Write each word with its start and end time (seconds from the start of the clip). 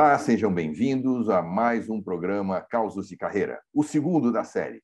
Olá, 0.00 0.16
sejam 0.16 0.54
bem-vindos 0.54 1.28
a 1.28 1.42
mais 1.42 1.90
um 1.90 2.00
programa 2.00 2.60
Causos 2.60 3.08
de 3.08 3.16
Carreira, 3.16 3.60
o 3.74 3.82
segundo 3.82 4.30
da 4.30 4.44
série. 4.44 4.80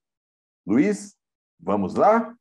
Luiz, 0.66 1.14
vamos 1.60 1.94
lá? 1.94 2.34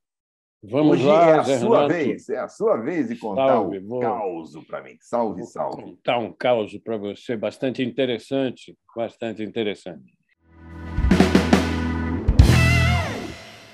Vamos 0.63 0.93
Hoje 0.93 1.05
lá, 1.07 1.29
é 1.29 1.33
a 1.37 1.59
sua 1.59 1.87
vez, 1.87 2.29
é 2.29 2.39
a 2.39 2.47
sua 2.47 2.77
vez 2.77 3.09
de 3.09 3.15
contar 3.15 3.49
Salve, 3.49 3.77
vou- 3.77 3.99
caos 3.99 4.55
para 4.65 4.81
mim. 4.81 4.97
Salve, 4.99 5.41
Vou 5.41 5.49
salve. 5.51 5.83
contar 5.83 6.17
um 6.17 6.33
caos 6.33 6.75
para 6.79 6.97
você 6.97 7.37
bastante 7.37 7.83
interessante, 7.83 8.75
bastante 8.95 9.43
interessante. 9.43 10.11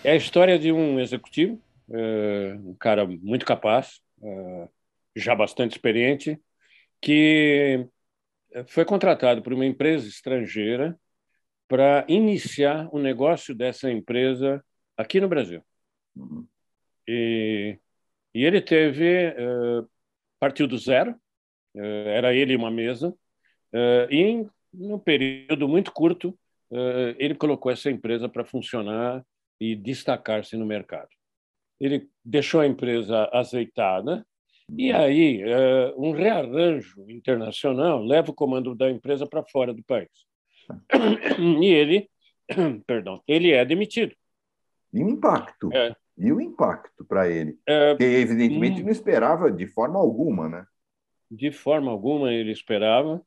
É 0.04 0.12
a 0.12 0.16
história 0.18 0.60
de 0.60 0.74
um 0.74 1.00
executivo, 1.00 1.58
eh, 1.90 2.58
um 2.66 2.76
cara 2.78 3.08
muito 3.08 3.46
capaz, 3.46 4.02
eh, 4.22 4.68
já 5.16 5.34
bastante 5.34 5.72
experiente, 5.72 6.38
que 7.02 7.88
foi 8.68 8.86
contratado 8.86 9.42
por 9.42 9.54
uma 9.54 9.66
empresa 9.66 10.08
estrangeira 10.08 10.98
para 11.68 12.04
iniciar 12.08 12.90
o 12.92 13.00
negócio 13.00 13.54
dessa 13.54 13.92
empresa 13.92 14.64
aqui 14.98 15.22
no 15.22 15.30
Brasil. 15.30 15.64
Uhum. 16.16 16.46
E, 17.08 17.78
e 18.34 18.44
ele 18.44 18.60
teve, 18.60 19.08
eh, 19.08 19.84
partiu 20.40 20.68
do 20.68 20.78
zero, 20.78 21.16
eh, 21.76 22.14
era 22.18 22.34
ele 22.34 22.56
uma 22.56 22.72
mesa, 22.72 23.16
eh, 23.72 24.08
e 24.10 24.18
em 24.18 24.50
num 24.74 25.00
período 25.00 25.68
muito 25.68 25.92
curto, 25.92 26.38
ele 27.18 27.34
colocou 27.34 27.72
essa 27.72 27.90
empresa 27.90 28.30
para 28.30 28.46
funcionar 28.46 29.26
e 29.60 29.76
destacar-se 29.76 30.56
no 30.56 30.64
mercado. 30.64 31.10
Ele 31.80 32.08
deixou 32.24 32.62
a 32.62 32.68
empresa 32.68 33.28
azeitada, 33.34 34.24
e 34.78 34.92
aí 34.92 35.42
eh, 35.42 35.94
um 35.98 36.12
rearranjo 36.12 37.10
internacional 37.10 38.04
leva 38.04 38.32
o 38.32 38.34
comando 38.34 38.76
da 38.76 38.90
empresa 38.90 39.26
para 39.28 39.44
fora 39.44 39.74
do 39.74 39.84
país. 39.84 40.10
E 41.40 41.66
ele, 41.66 42.10
perdão, 42.86 43.22
ele 43.28 43.52
é 43.52 43.64
demitido. 43.66 44.14
E 44.94 45.04
o 45.04 45.10
impacto? 45.10 45.70
É. 45.74 45.96
E 46.18 46.32
o 46.32 46.42
impacto 46.42 47.06
para 47.06 47.30
ele? 47.30 47.58
Eh, 47.68 47.96
Que 47.96 48.04
evidentemente 48.04 48.82
Hum. 48.82 48.86
não 48.86 48.92
esperava 48.92 49.52
de 49.52 49.68
forma 49.68 50.00
alguma, 50.00 50.50
né? 50.50 50.66
de 51.32 51.52
forma 51.52 51.92
alguma 51.92 52.34
ele 52.34 52.52
esperava, 52.52 53.22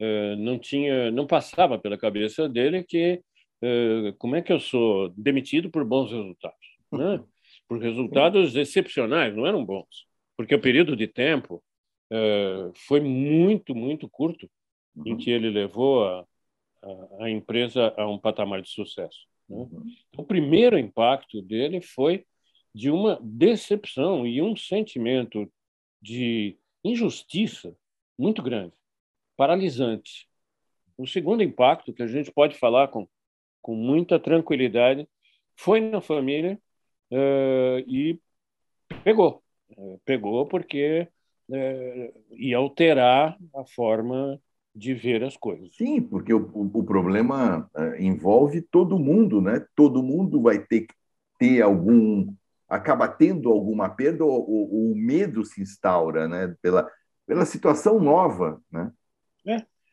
eh, 0.00 0.36
não 0.36 0.58
tinha, 0.58 1.10
não 1.10 1.26
passava 1.26 1.78
pela 1.78 1.98
cabeça 1.98 2.48
dele 2.48 2.82
que 2.82 3.20
eh, 3.62 4.14
como 4.18 4.34
é 4.36 4.40
que 4.42 4.50
eu 4.52 4.58
sou 4.58 5.10
demitido 5.10 5.70
por 5.70 5.84
bons 5.84 6.10
resultados, 6.10 6.58
né? 6.90 7.22
Por 7.68 7.78
resultados 7.78 8.54
excepcionais, 8.56 9.34
não 9.34 9.46
eram 9.46 9.64
bons, 9.64 10.06
porque 10.42 10.56
o 10.56 10.60
período 10.60 10.96
de 10.96 11.06
tempo 11.06 11.62
eh, 12.10 12.72
foi 12.74 13.00
muito, 13.00 13.76
muito 13.76 14.08
curto 14.08 14.50
em 15.06 15.12
Uhum. 15.12 15.16
que 15.16 15.30
ele 15.30 15.48
levou 15.48 16.04
a, 16.04 16.26
a, 16.82 17.24
a 17.24 17.30
empresa 17.30 17.94
a 17.96 18.06
um 18.08 18.18
patamar 18.18 18.60
de 18.60 18.68
sucesso. 18.68 19.26
né? 19.48 19.56
Uhum. 19.56 19.84
O 20.18 20.24
primeiro 20.24 20.76
impacto 20.76 21.40
dele 21.40 21.80
foi 21.80 22.26
de 22.74 22.90
uma 22.90 23.18
decepção 23.22 24.26
e 24.26 24.42
um 24.42 24.56
sentimento 24.56 25.50
de 26.00 26.58
injustiça 26.84 27.74
muito 28.18 28.42
grande, 28.42 28.74
paralisante. 29.36 30.28
O 30.98 31.06
segundo 31.06 31.42
impacto, 31.42 31.92
que 31.92 32.02
a 32.02 32.06
gente 32.06 32.32
pode 32.32 32.58
falar 32.58 32.88
com, 32.88 33.08
com 33.62 33.74
muita 33.74 34.18
tranquilidade, 34.18 35.08
foi 35.56 35.80
na 35.80 36.00
família 36.00 36.60
eh, 37.12 37.84
e 37.86 38.18
pegou. 39.04 39.41
Pegou 40.04 40.46
porque 40.46 41.08
eh, 41.52 42.12
ia 42.32 42.56
alterar 42.56 43.36
a 43.54 43.64
forma 43.64 44.40
de 44.74 44.94
ver 44.94 45.22
as 45.22 45.36
coisas. 45.36 45.74
Sim, 45.76 46.00
porque 46.00 46.32
o, 46.32 46.50
o, 46.54 46.84
problema 46.84 47.70
eh, 47.76 48.02
envolve 48.02 48.62
todo 48.62 48.98
mundo, 48.98 49.40
né? 49.40 49.64
Todo 49.76 50.02
mundo 50.02 50.40
vai 50.42 50.58
ter 50.58 50.82
que 50.82 50.94
ter 51.38 51.60
algum, 51.62 52.32
acaba 52.68 53.08
tendo 53.08 53.50
alguma 53.50 53.88
perda 53.88 54.24
ou, 54.24 54.48
ou- 54.48 54.92
o 54.92 54.96
medo 54.96 55.44
se 55.44 55.60
instaura, 55.60 56.26
né? 56.28 56.54
Pela, 56.62 56.88
pela 57.26 57.44
situação 57.44 58.00
nova, 58.00 58.60
né? 58.70 58.92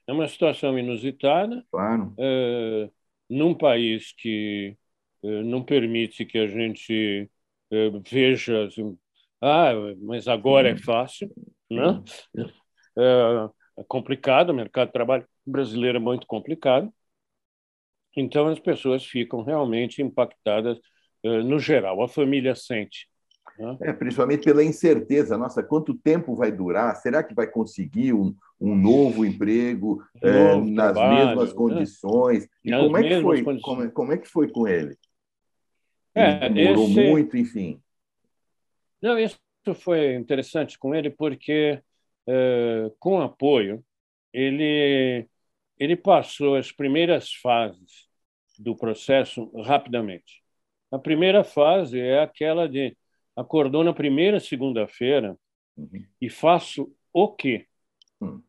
É 0.07 0.11
uma 0.11 0.28
situação 0.28 0.78
inusitada, 0.78 1.63
Claro. 1.72 2.13
eh, 2.17 2.90
num 3.29 3.53
país 3.53 4.11
que 4.17 4.75
eh, 5.23 5.44
não 5.44 5.63
permite 5.63 6.25
que 6.25 6.38
a 6.38 6.47
gente 6.47 7.29
veja 8.11 8.66
assim, 8.66 8.97
ah, 9.41 9.72
mas 10.01 10.27
agora 10.27 10.69
é 10.69 10.77
fácil, 10.77 11.31
né? 11.69 12.01
É, 12.97 13.81
é 13.81 13.83
complicado, 13.88 14.50
o 14.50 14.53
mercado 14.53 14.88
de 14.88 14.94
trabalho 14.94 15.25
brasileiro 15.45 15.97
é 15.97 16.01
muito 16.01 16.27
complicado. 16.27 16.91
Então 18.16 18.47
as 18.47 18.59
pessoas 18.59 19.05
ficam 19.05 19.44
realmente 19.44 20.01
impactadas 20.01 20.78
eh, 21.23 21.44
no 21.44 21.59
geral, 21.59 22.01
a 22.01 22.07
família 22.07 22.55
sente. 22.55 23.07
né? 23.57 23.78
É, 23.81 23.94
principalmente 23.94 24.44
pela 24.44 24.63
incerteza. 24.63 25.38
Nossa, 25.38 25.63
quanto 25.63 25.94
tempo 25.94 26.35
vai 26.35 26.51
durar? 26.51 26.95
Será 26.95 27.23
que 27.23 27.33
vai 27.33 27.47
conseguir 27.47 28.13
um, 28.13 28.35
um 28.59 28.75
novo 28.75 29.23
emprego 29.25 30.03
Novo 30.22 30.69
nas 30.72 30.94
trabalho, 30.94 31.28
mesmas 31.28 31.49
né? 31.51 31.55
condições? 31.55 32.47
E 32.66 32.72
Nas 32.72 32.81
como 32.81 32.97
é 32.97 33.03
que 33.03 33.22
foi? 33.22 33.44
Como, 33.61 33.83
é- 33.83 33.89
como 33.89 34.11
é 34.13 34.17
que 34.17 34.28
foi 34.28 34.49
com 34.51 34.67
ele? 34.67 34.97
É, 36.16 36.45
Ele 36.45 36.55
demorou 36.55 36.88
esse- 36.88 36.99
muito, 36.99 37.38
enfim. 37.38 37.81
Não, 39.01 39.17
isso 39.17 39.39
foi 39.75 40.15
interessante 40.15 40.77
com 40.77 40.93
ele 40.93 41.09
porque, 41.09 41.81
eh, 42.27 42.91
com 42.99 43.21
apoio, 43.21 43.83
ele, 44.33 45.27
ele 45.77 45.95
passou 45.95 46.55
as 46.55 46.71
primeiras 46.71 47.33
fases 47.33 48.07
do 48.57 48.75
processo 48.75 49.49
rapidamente. 49.61 50.43
A 50.91 50.99
primeira 50.99 51.43
fase 51.43 51.99
é 51.99 52.21
aquela 52.21 52.67
de 52.67 52.97
acordou 53.35 53.83
na 53.83 53.93
primeira 53.93 54.39
segunda-feira 54.39 55.37
Uhum. 55.77 56.05
e 56.19 56.29
faço 56.29 56.93
o 57.13 57.29
quê? 57.29 57.66
Hum. 58.21 58.41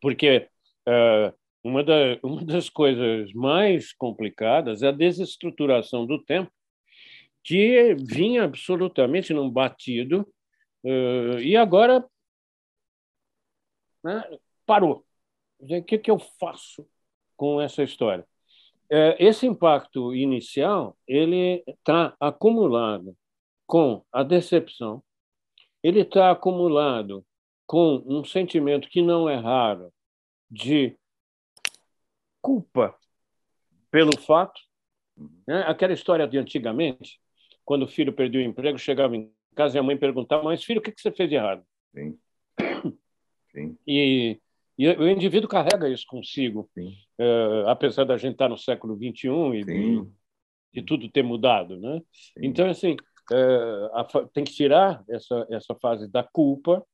Porque 0.00 0.48
eh, 0.86 1.34
uma, 1.62 1.84
da, 1.84 2.18
uma 2.22 2.44
das 2.44 2.68
coisas 2.68 3.32
mais 3.32 3.92
complicadas 3.92 4.82
é 4.82 4.88
a 4.88 4.92
desestruturação 4.92 6.04
do 6.04 6.22
tempo, 6.22 6.50
que 7.42 7.94
vinha 7.94 8.44
absolutamente 8.44 9.32
num 9.32 9.50
batido, 9.50 10.26
eh, 10.84 11.42
e 11.42 11.56
agora 11.56 12.04
né, 14.02 14.22
parou. 14.66 15.04
O 15.58 15.82
que, 15.84 15.98
que 15.98 16.10
eu 16.10 16.18
faço 16.18 16.86
com 17.36 17.60
essa 17.60 17.82
história? 17.82 18.26
Eh, 18.90 19.16
esse 19.20 19.46
impacto 19.46 20.14
inicial 20.14 20.96
ele 21.06 21.62
está 21.66 22.14
acumulado 22.20 23.16
com 23.66 24.04
a 24.12 24.22
decepção, 24.22 25.02
ele 25.82 26.00
está 26.00 26.30
acumulado 26.30 27.24
com 27.66 28.02
um 28.06 28.24
sentimento 28.24 28.88
que 28.88 29.00
não 29.00 29.28
é 29.28 29.36
raro 29.36 29.92
de 30.50 30.98
culpa 32.42 32.96
pelo 33.90 34.18
fato, 34.18 34.60
né? 35.46 35.62
aquela 35.66 35.92
história 35.92 36.26
de 36.26 36.38
antigamente, 36.38 37.20
quando 37.70 37.84
o 37.84 37.88
filho 37.88 38.12
perdeu 38.12 38.40
o 38.40 38.44
emprego, 38.44 38.76
chegava 38.76 39.16
em 39.16 39.32
casa 39.54 39.76
e 39.76 39.78
a 39.78 39.82
mãe 39.82 39.96
perguntava: 39.96 40.42
Mas 40.42 40.64
filho, 40.64 40.80
o 40.80 40.82
que 40.82 40.92
você 40.96 41.12
fez 41.12 41.28
de 41.28 41.36
errado? 41.36 41.64
Sim. 41.94 42.18
Sim. 43.52 43.78
E, 43.86 44.40
e 44.76 44.88
o 44.88 45.08
indivíduo 45.08 45.48
carrega 45.48 45.88
isso 45.88 46.04
consigo, 46.08 46.68
eh, 46.76 47.64
apesar 47.68 48.02
da 48.02 48.16
gente 48.16 48.32
estar 48.32 48.48
no 48.48 48.58
século 48.58 48.96
XXI 48.96 49.28
e 49.54 49.64
de, 49.64 50.04
de 50.74 50.82
tudo 50.82 51.08
ter 51.08 51.22
mudado, 51.22 51.78
né? 51.78 52.02
Sim. 52.12 52.40
Então, 52.42 52.68
assim, 52.68 52.96
eh, 53.30 53.90
a 53.92 54.04
tem 54.32 54.42
que 54.42 54.52
tirar 54.52 55.04
essa, 55.08 55.46
essa 55.48 55.72
fase 55.76 56.10
da 56.10 56.24
culpa 56.24 56.84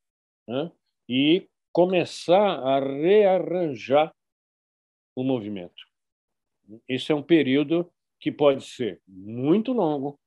né? 0.46 0.70
e 1.08 1.48
começar 1.72 2.58
a 2.58 2.80
rearranjar 2.80 4.14
o 5.14 5.24
movimento. 5.24 5.86
Esse 6.86 7.12
é 7.12 7.14
um 7.14 7.22
período 7.22 7.90
que 8.20 8.30
pode 8.30 8.62
ser 8.62 9.00
muito 9.06 9.72
longo, 9.72 10.18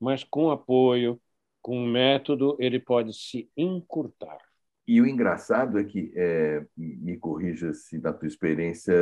mas 0.00 0.24
com 0.24 0.50
apoio, 0.50 1.20
com 1.62 1.86
método, 1.86 2.56
ele 2.60 2.78
pode 2.78 3.12
se 3.12 3.50
encurtar. 3.56 4.38
E 4.86 5.00
o 5.00 5.06
engraçado 5.06 5.78
é 5.78 5.84
que, 5.84 6.12
é, 6.14 6.64
me 6.76 7.16
corrija 7.16 7.74
se 7.74 7.98
na 7.98 8.12
tua 8.12 8.28
experiência 8.28 8.94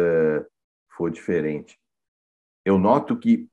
for 0.97 1.11
diferente, 1.11 1.79
eu 2.65 2.79
noto 2.79 3.19
que 3.19 3.49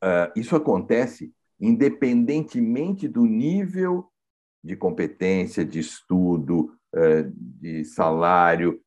ah, 0.00 0.32
isso 0.34 0.54
acontece 0.54 1.32
independentemente 1.58 3.08
do 3.08 3.24
nível 3.24 4.10
de 4.62 4.76
competência, 4.76 5.64
de 5.64 5.78
estudo, 5.78 6.76
eh, 6.94 7.30
de 7.34 7.84
salário. 7.84 8.80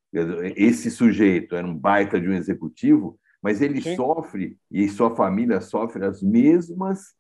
Esse 0.56 0.92
sujeito 0.92 1.56
era 1.56 1.66
um 1.66 1.75
baita 1.78 2.19
de 2.19 2.28
um 2.28 2.33
executivo, 2.33 3.19
mas 3.42 3.62
ele 3.62 3.81
Sim. 3.81 3.95
sofre, 3.95 4.57
e 4.69 4.88
sua 4.90 5.16
família 5.16 5.62
sofre 5.62 6.06
as 6.06 6.22
mesmas 6.22 7.16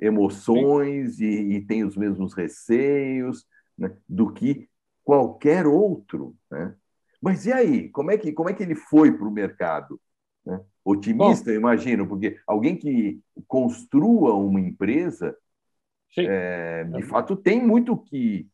emoções 0.00 1.20
e, 1.20 1.26
e 1.26 1.60
tem 1.60 1.84
os 1.84 1.96
mesmos 1.96 2.32
receios 2.32 3.46
né, 3.76 3.94
do 4.08 4.32
que 4.32 4.68
qualquer 5.04 5.66
outro. 5.66 6.34
Né? 6.50 6.74
Mas 7.20 7.44
e 7.46 7.52
aí? 7.52 7.88
Como 7.90 8.10
é 8.10 8.16
que, 8.16 8.32
como 8.32 8.48
é 8.48 8.54
que 8.54 8.62
ele 8.62 8.74
foi 8.74 9.12
para 9.12 9.28
o 9.28 9.30
mercado? 9.30 10.00
Né? 10.44 10.60
Otimista, 10.82 11.44
Bom, 11.44 11.50
eu 11.50 11.60
imagino, 11.60 12.08
porque 12.08 12.40
alguém 12.46 12.76
que 12.76 13.20
construa 13.46 14.34
uma 14.34 14.60
empresa, 14.60 15.36
é, 16.16 16.84
de 16.84 17.02
fato, 17.02 17.36
tem 17.36 17.64
muito 17.64 17.96
que, 17.96 18.48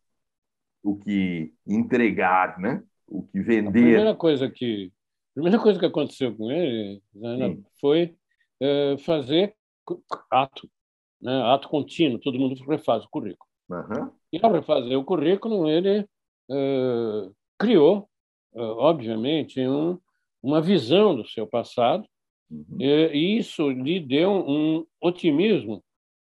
o 0.82 0.96
que 0.96 1.54
entregar, 1.66 2.58
né? 2.58 2.82
o 3.06 3.22
que 3.22 3.40
vender. 3.40 3.68
A 3.68 3.72
primeira 3.72 4.14
coisa 4.14 4.50
que, 4.50 4.92
primeira 5.32 5.58
coisa 5.60 5.78
que 5.78 5.86
aconteceu 5.86 6.34
com 6.34 6.50
ele 6.50 7.00
Ana, 7.22 7.56
foi 7.80 8.16
é, 8.60 8.96
fazer 8.98 9.54
ato, 10.30 10.68
né? 11.26 11.42
ato 11.42 11.68
contínuo, 11.68 12.20
todo 12.20 12.38
mundo 12.38 12.54
refaz 12.68 13.04
o 13.04 13.10
currículo. 13.10 13.50
Uhum. 13.68 14.12
E 14.32 14.38
ao 14.40 14.52
refazer 14.52 14.96
o 14.96 15.04
currículo, 15.04 15.68
ele 15.68 16.06
uh, 16.48 17.34
criou, 17.58 18.08
uh, 18.52 18.78
obviamente, 18.78 19.60
um, 19.60 19.98
uma 20.40 20.60
visão 20.60 21.16
do 21.16 21.26
seu 21.26 21.44
passado, 21.44 22.06
uhum. 22.48 22.76
e 22.78 23.38
isso 23.38 23.68
lhe 23.68 23.98
deu 23.98 24.30
um 24.30 24.86
otimismo 25.00 25.82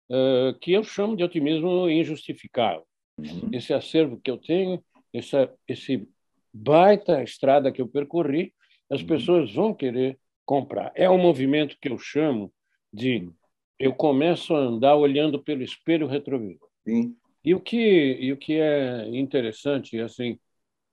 uh, 0.09 0.57
que 0.61 0.73
eu 0.73 0.85
chamo 0.85 1.17
de 1.17 1.25
otimismo 1.25 1.91
injustificável. 1.91 2.85
Uhum. 3.19 3.51
Esse 3.53 3.75
acervo 3.75 4.21
que 4.23 4.31
eu 4.31 4.39
tenho, 4.39 4.81
essa, 5.13 5.53
esse 5.67 6.09
baita 6.55 7.25
estrada 7.25 7.73
que 7.73 7.83
eu 7.83 7.89
percorri, 7.89 8.55
as 8.89 9.01
uhum. 9.01 9.07
pessoas 9.09 9.53
vão 9.53 9.75
querer 9.75 10.17
comprar. 10.47 10.93
É 10.95 11.11
um 11.11 11.19
movimento 11.19 11.77
que 11.81 11.89
eu 11.89 11.99
chamo 11.99 12.53
de 12.93 13.29
eu 13.83 13.93
começo 13.93 14.55
a 14.55 14.61
andar 14.61 14.95
olhando 14.95 15.43
pelo 15.43 15.61
espelho 15.61 16.07
retrovisor. 16.07 16.69
Sim. 16.85 17.17
E 17.45 17.53
o 17.53 17.59
que 17.59 18.17
e 18.21 18.33
o 18.33 18.37
que 18.37 18.61
é 18.61 19.09
interessante 19.09 19.99
assim 19.99 20.39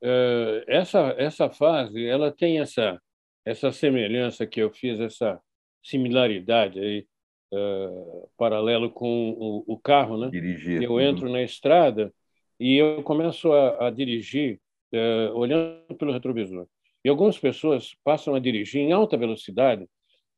uh, 0.03 0.63
essa 0.67 1.13
essa 1.19 1.49
fase 1.51 2.03
ela 2.03 2.31
tem 2.31 2.59
essa 2.59 2.99
essa 3.45 3.71
semelhança 3.71 4.47
que 4.47 4.59
eu 4.59 4.71
fiz 4.71 4.99
essa 4.99 5.39
similaridade 5.83 6.79
aí 6.79 7.05
uh, 7.53 8.27
paralelo 8.35 8.89
com 8.89 9.35
o, 9.37 9.63
o 9.67 9.77
carro 9.77 10.17
né 10.17 10.29
dirigir 10.31 10.81
eu 10.81 10.99
entro 10.99 11.27
uhum. 11.27 11.33
na 11.33 11.43
estrada 11.43 12.11
e 12.59 12.75
eu 12.75 13.03
começo 13.03 13.51
a, 13.53 13.87
a 13.87 13.89
dirigir 13.91 14.59
uh, 14.91 15.37
olhando 15.37 15.95
pelo 15.99 16.11
retrovisor 16.11 16.65
e 17.05 17.09
algumas 17.09 17.37
pessoas 17.37 17.95
passam 18.03 18.33
a 18.33 18.39
dirigir 18.39 18.81
em 18.81 18.91
alta 18.91 19.15
velocidade 19.15 19.87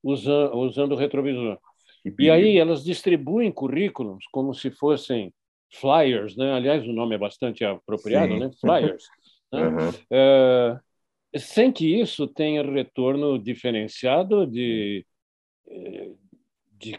usando 0.03 0.57
usando 0.57 0.91
o 0.91 0.97
retrovisor 0.97 1.57
e 2.17 2.29
aí 2.29 2.57
elas 2.57 2.83
distribuem 2.83 3.51
currículos 3.51 4.25
como 4.31 4.53
se 4.53 4.71
fossem 4.71 5.33
flyers, 5.79 6.35
né? 6.35 6.53
Aliás, 6.53 6.85
o 6.85 6.91
nome 6.91 7.15
é 7.15 7.17
bastante 7.17 7.63
apropriado, 7.63 8.33
Sim. 8.33 8.39
né? 8.39 8.51
Flyers. 8.59 9.05
Né? 9.53 9.67
Uhum. 9.67 9.89
Uh, 9.89 10.79
sem 11.37 11.73
que 11.73 11.99
isso 11.99 12.25
tenha 12.25 12.63
retorno 12.63 13.37
diferenciado 13.37 14.47
de, 14.47 15.05
eh, 15.67 16.11
de 16.79 16.97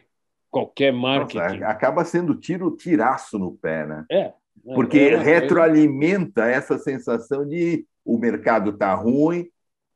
qualquer 0.51 0.93
marketing. 0.93 1.39
Nossa, 1.39 1.67
acaba 1.67 2.05
sendo 2.05 2.35
tiro 2.35 2.75
tiraço 2.77 3.39
no 3.39 3.53
pé, 3.53 3.87
né? 3.87 4.05
É. 4.11 4.19
é 4.19 4.35
Porque 4.75 4.99
é 4.99 5.17
retroalimenta 5.17 6.47
essa 6.47 6.79
sensação 6.79 7.49
de 7.49 7.87
o 8.05 8.19
mercado 8.19 8.71
está 8.71 8.95
ruim, 8.95 9.49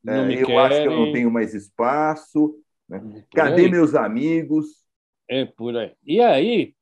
eh, 0.06 0.41
eu 0.41 0.47
querem. 0.47 0.58
acho 0.58 0.82
que 0.82 0.88
eu 0.88 0.97
não 0.97 1.12
tenho 1.12 1.31
mais 1.31 1.55
espaço, 1.55 2.56
né? 2.88 3.23
cadê 3.35 3.69
meus 3.69 3.94
amigos? 3.94 4.85
É 5.28 5.44
por 5.44 5.76
aí. 5.76 5.93
E 6.05 6.20
aí, 6.20 6.75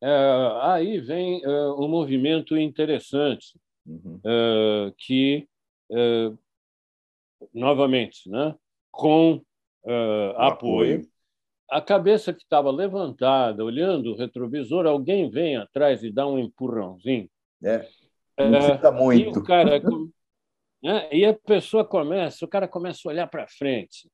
é, 0.00 0.58
aí 0.62 1.00
vem 1.00 1.42
é, 1.44 1.48
um 1.72 1.88
movimento 1.88 2.56
interessante 2.56 3.58
uhum. 3.86 4.20
é, 4.24 4.92
que, 4.98 5.48
é, 5.90 6.32
novamente, 7.52 8.28
né, 8.28 8.54
com 8.90 9.42
é, 9.84 10.34
apoio, 10.36 10.96
apoio, 10.96 11.08
a 11.70 11.80
cabeça 11.80 12.32
que 12.32 12.42
estava 12.42 12.70
levantada, 12.70 13.64
olhando 13.64 14.12
o 14.12 14.16
retrovisor, 14.16 14.86
alguém 14.86 15.30
vem 15.30 15.56
atrás 15.56 16.02
e 16.02 16.10
dá 16.10 16.26
um 16.26 16.38
empurrãozinho. 16.38 17.28
É, 18.36 18.48
não 18.48 18.60
muito. 18.92 19.38
E, 19.38 19.40
o 19.40 19.44
cara, 19.44 19.80
né, 20.82 21.08
e 21.12 21.24
a 21.24 21.34
pessoa 21.34 21.84
começa, 21.84 22.44
o 22.44 22.48
cara 22.48 22.68
começa 22.68 23.00
a 23.04 23.10
olhar 23.10 23.26
para 23.26 23.46
frente. 23.48 24.08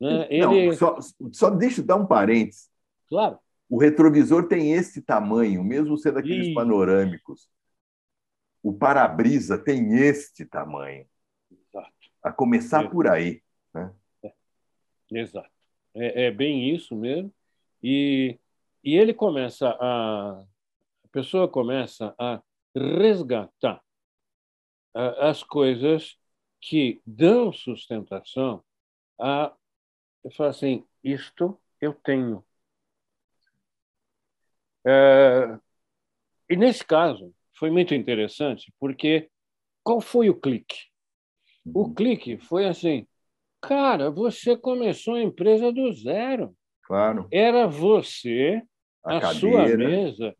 Né? 0.00 0.26
Ele... 0.30 0.66
Não, 0.66 0.72
só, 0.72 0.98
só 1.32 1.50
deixa 1.50 1.80
eu 1.80 1.86
dar 1.86 1.96
um 1.96 2.06
parênteses. 2.06 2.69
Claro. 3.10 3.38
O 3.68 3.78
retrovisor 3.78 4.48
tem 4.48 4.72
esse 4.72 5.02
tamanho, 5.02 5.62
mesmo 5.62 5.98
sendo 5.98 6.18
aqueles 6.18 6.48
Ih. 6.48 6.54
panorâmicos. 6.54 7.48
O 8.62 8.72
para-brisa 8.72 9.58
tem 9.58 9.94
este 9.98 10.44
tamanho. 10.44 11.06
Exato. 11.50 11.92
A 12.22 12.32
começar 12.32 12.80
Exato. 12.80 12.94
por 12.94 13.08
aí. 13.08 13.42
Né? 13.74 13.92
É. 14.22 14.32
Exato. 15.12 15.50
É, 15.94 16.26
é, 16.26 16.30
bem 16.30 16.74
isso 16.74 16.94
mesmo. 16.94 17.32
E, 17.82 18.38
e 18.82 18.96
ele 18.96 19.12
começa 19.12 19.68
a. 19.68 20.44
A 21.04 21.08
pessoa 21.12 21.48
começa 21.48 22.14
a 22.16 22.40
resgatar 22.72 23.82
as 24.94 25.42
coisas 25.42 26.16
que 26.60 27.00
dão 27.04 27.52
sustentação 27.52 28.62
a. 29.18 29.52
Eu 30.22 30.30
falo 30.32 30.50
assim: 30.50 30.84
isto 31.02 31.58
eu 31.80 31.94
tenho 31.94 32.44
é, 34.86 35.58
e 36.48 36.56
nesse 36.56 36.84
caso 36.84 37.32
foi 37.58 37.70
muito 37.70 37.94
interessante 37.94 38.72
porque 38.78 39.28
qual 39.82 40.00
foi 40.00 40.28
o 40.30 40.38
clique? 40.38 40.90
O 41.66 41.82
uhum. 41.82 41.94
clique 41.94 42.38
foi 42.38 42.66
assim, 42.66 43.06
cara, 43.60 44.10
você 44.10 44.56
começou 44.56 45.14
a 45.14 45.22
empresa 45.22 45.72
do 45.72 45.92
zero. 45.92 46.54
Claro. 46.84 47.28
Era 47.30 47.66
você, 47.66 48.62
a, 49.04 49.18
a 49.18 49.34
sua 49.34 49.66
mesa 49.76 50.34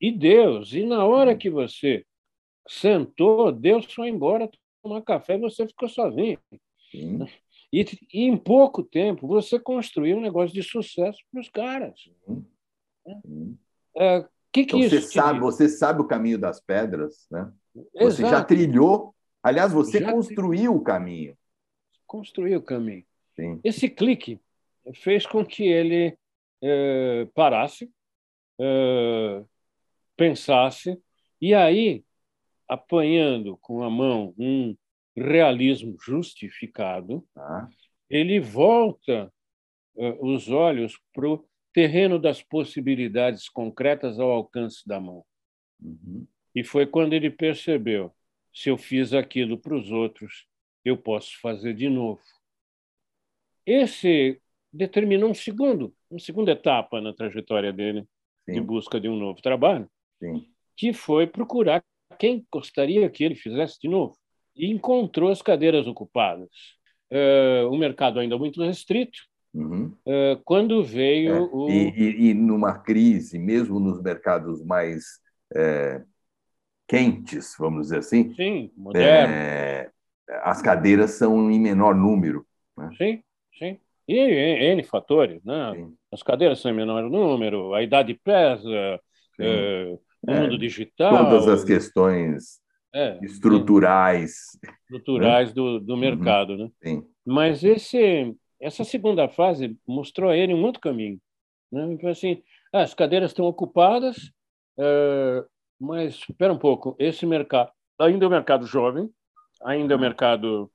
e 0.00 0.12
Deus. 0.12 0.72
E 0.72 0.84
na 0.84 1.04
hora 1.04 1.32
uhum. 1.32 1.38
que 1.38 1.48
você 1.48 2.04
sentou, 2.68 3.52
Deus 3.52 3.92
foi 3.92 4.08
embora 4.08 4.50
tomar 4.82 5.02
café 5.02 5.34
e 5.34 5.40
você 5.40 5.66
ficou 5.66 5.88
sozinho. 5.88 6.38
Sim. 6.90 7.18
E, 7.72 7.84
e, 8.12 8.24
em 8.24 8.36
pouco 8.36 8.82
tempo 8.82 9.26
você 9.26 9.58
construiu 9.58 10.18
um 10.18 10.20
negócio 10.20 10.54
de 10.54 10.62
sucesso 10.62 11.18
para 11.30 11.40
os 11.40 11.48
caras. 11.48 11.98
Sim. 12.26 12.46
Sim. 13.22 13.58
É, 13.96 14.26
que 14.52 14.64
que 14.64 14.76
então, 14.76 14.88
você 14.88 15.00
sabe, 15.00 15.40
você 15.40 15.68
sabe 15.68 16.00
o 16.00 16.06
caminho 16.06 16.38
das 16.38 16.60
pedras, 16.60 17.26
né? 17.30 17.52
Exato. 17.74 17.98
Você 18.00 18.22
já 18.22 18.44
trilhou. 18.44 19.14
Aliás, 19.42 19.72
você 19.72 20.00
já 20.00 20.12
construiu 20.12 20.74
o 20.74 20.82
caminho. 20.82 21.36
Construiu 22.06 22.60
o 22.60 22.62
caminho. 22.62 23.04
Sim. 23.34 23.60
Esse 23.64 23.88
clique 23.88 24.40
fez 24.94 25.26
com 25.26 25.44
que 25.44 25.64
ele 25.64 26.16
é, 26.62 27.28
parasse, 27.34 27.90
é, 28.60 29.44
pensasse 30.16 30.98
e 31.40 31.52
aí, 31.52 32.04
apanhando 32.68 33.58
com 33.58 33.82
a 33.82 33.90
mão 33.90 34.34
um 34.38 34.74
realismo 35.16 35.96
justificado, 36.00 37.22
ah. 37.36 37.68
ele 38.08 38.40
volta 38.40 39.32
é, 39.96 40.16
os 40.20 40.48
olhos 40.48 40.98
para 41.12 41.28
o 41.28 41.44
terreno 41.74 42.20
das 42.20 42.40
possibilidades 42.40 43.48
concretas 43.48 44.18
ao 44.20 44.30
alcance 44.30 44.86
da 44.86 45.00
mão. 45.00 45.24
Uhum. 45.82 46.26
E 46.54 46.62
foi 46.62 46.86
quando 46.86 47.12
ele 47.12 47.28
percebeu: 47.28 48.14
se 48.54 48.70
eu 48.70 48.78
fiz 48.78 49.12
aquilo 49.12 49.58
para 49.58 49.76
os 49.76 49.90
outros, 49.90 50.46
eu 50.84 50.96
posso 50.96 51.38
fazer 51.40 51.74
de 51.74 51.88
novo. 51.90 52.22
Esse 53.66 54.40
determinou 54.72 55.30
um 55.30 55.34
segundo, 55.34 55.92
uma 56.08 56.20
segunda 56.20 56.52
etapa 56.52 57.00
na 57.00 57.12
trajetória 57.12 57.72
dele 57.72 58.06
Sim. 58.44 58.52
de 58.52 58.60
busca 58.60 59.00
de 59.00 59.08
um 59.08 59.16
novo 59.16 59.42
trabalho, 59.42 59.90
Sim. 60.20 60.46
que 60.76 60.92
foi 60.92 61.26
procurar 61.26 61.84
quem 62.18 62.46
gostaria 62.52 63.10
que 63.10 63.24
ele 63.24 63.34
fizesse 63.34 63.80
de 63.80 63.88
novo. 63.88 64.16
E 64.54 64.70
encontrou 64.70 65.30
as 65.30 65.42
cadeiras 65.42 65.88
ocupadas. 65.88 66.48
Uh, 67.10 67.68
o 67.68 67.76
mercado 67.76 68.20
ainda 68.20 68.38
muito 68.38 68.62
restrito, 68.62 69.18
Uhum. 69.54 69.92
Uh, 70.04 70.40
quando 70.44 70.82
veio 70.82 71.34
é. 71.34 71.40
o. 71.40 71.68
E, 71.68 71.90
e, 71.90 72.30
e, 72.30 72.34
numa 72.34 72.76
crise, 72.76 73.38
mesmo 73.38 73.78
nos 73.78 74.02
mercados 74.02 74.64
mais 74.64 75.20
é, 75.54 76.02
quentes, 76.88 77.54
vamos 77.56 77.82
dizer 77.82 77.98
assim. 77.98 78.34
Sim. 78.34 78.72
É, 78.96 79.90
as 80.42 80.60
cadeiras 80.60 81.12
são 81.12 81.50
em 81.50 81.60
menor 81.60 81.94
número. 81.94 82.44
Né? 82.76 82.90
Sim, 82.98 83.22
sim. 83.56 83.78
E 84.08 84.18
N 84.18 84.82
fatores, 84.82 85.42
né? 85.44 85.72
Sim. 85.74 85.94
As 86.12 86.22
cadeiras 86.22 86.60
são 86.60 86.72
em 86.72 86.74
menor 86.74 87.08
número, 87.08 87.74
a 87.74 87.82
idade 87.82 88.12
pesa, 88.12 89.00
é, 89.40 89.96
o 90.20 90.32
mundo 90.32 90.56
é, 90.56 90.58
digital. 90.58 91.30
Todas 91.30 91.46
as 91.46 91.64
questões 91.64 92.60
estruturais. 93.22 94.58
Estruturais 94.90 95.48
né? 95.50 95.54
do, 95.54 95.80
do 95.80 95.94
uhum. 95.94 96.00
mercado, 96.00 96.50
uhum. 96.50 96.58
né? 96.64 96.70
Sim. 96.82 97.04
Mas 97.24 97.64
esse 97.64 98.34
essa 98.64 98.84
segunda 98.84 99.28
fase 99.28 99.78
mostrou 99.86 100.30
a 100.30 100.36
ele 100.36 100.54
um 100.54 100.62
outro 100.64 100.80
caminho. 100.80 101.20
Né? 101.70 101.92
Então, 101.92 102.10
assim, 102.10 102.42
ah, 102.72 102.82
as 102.82 102.94
cadeiras 102.94 103.30
estão 103.30 103.44
ocupadas, 103.46 104.32
é, 104.78 105.44
mas 105.78 106.14
espera 106.28 106.52
um 106.52 106.58
pouco, 106.58 106.96
esse 106.98 107.26
mercado 107.26 107.70
ainda 107.98 108.24
é 108.24 108.28
um 108.28 108.30
mercado 108.30 108.66
jovem, 108.66 109.10
ainda 109.62 109.94
é 109.94 109.96
um 109.96 110.00
mercado 110.00 110.70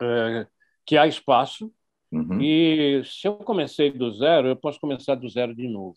é, 0.00 0.46
que 0.86 0.96
há 0.96 1.06
espaço 1.06 1.72
Uhum. 2.12 2.40
e 2.40 3.04
se 3.04 3.28
eu 3.28 3.36
comecei 3.36 3.92
do 3.92 4.10
zero, 4.12 4.48
eu 4.48 4.56
posso 4.56 4.80
começar 4.80 5.14
do 5.14 5.28
zero 5.28 5.54
de 5.54 5.68
novo. 5.68 5.96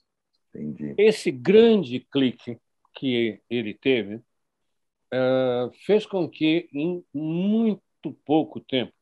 Entendi. 0.53 0.94
Esse 0.96 1.32
grande 1.32 2.00
clique 2.00 2.60
que 2.94 3.42
ele 3.50 3.74
teve 3.74 4.15
uh, 4.15 5.72
fez 5.86 6.06
com 6.06 6.30
que, 6.30 6.70
em 6.72 7.03
muito 7.12 7.82
pouco 8.24 8.60
tempo, 8.60 8.94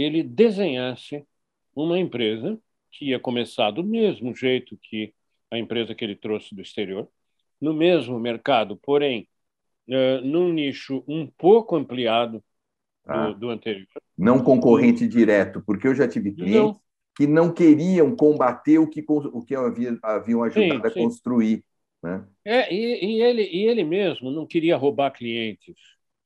ele 0.00 0.22
desenhasse 0.22 1.24
uma 1.74 1.98
empresa 1.98 2.58
que 2.90 3.06
ia 3.06 3.20
começar 3.20 3.70
do 3.70 3.84
mesmo 3.84 4.34
jeito 4.34 4.76
que 4.82 5.12
a 5.50 5.58
empresa 5.58 5.94
que 5.94 6.04
ele 6.04 6.16
trouxe 6.16 6.54
do 6.54 6.62
exterior, 6.62 7.08
no 7.60 7.74
mesmo 7.74 8.18
mercado, 8.18 8.76
porém, 8.76 9.28
uh, 9.88 10.24
num 10.24 10.52
nicho 10.52 11.02
um 11.08 11.26
pouco 11.26 11.76
ampliado 11.76 12.42
do, 13.04 13.12
ah, 13.12 13.32
do 13.32 13.50
anterior. 13.50 13.86
Não 14.16 14.42
concorrente 14.42 15.08
direto, 15.08 15.62
porque 15.64 15.88
eu 15.88 15.94
já 15.94 16.06
tive 16.06 16.32
clientes 16.32 16.54
não. 16.54 16.80
que 17.16 17.26
não 17.26 17.52
queriam 17.52 18.14
combater 18.14 18.78
o 18.78 18.86
que, 18.86 19.04
o 19.08 19.42
que 19.42 19.54
havia, 19.54 19.98
haviam 20.02 20.42
ajudado 20.42 20.80
sim, 20.80 20.86
a 20.86 20.90
sim. 20.90 21.02
construir. 21.02 21.64
Né? 22.02 22.24
É, 22.44 22.72
e, 22.72 23.16
e, 23.16 23.22
ele, 23.22 23.42
e 23.42 23.64
ele 23.64 23.82
mesmo 23.82 24.30
não 24.30 24.46
queria 24.46 24.76
roubar 24.76 25.10
clientes. 25.10 25.76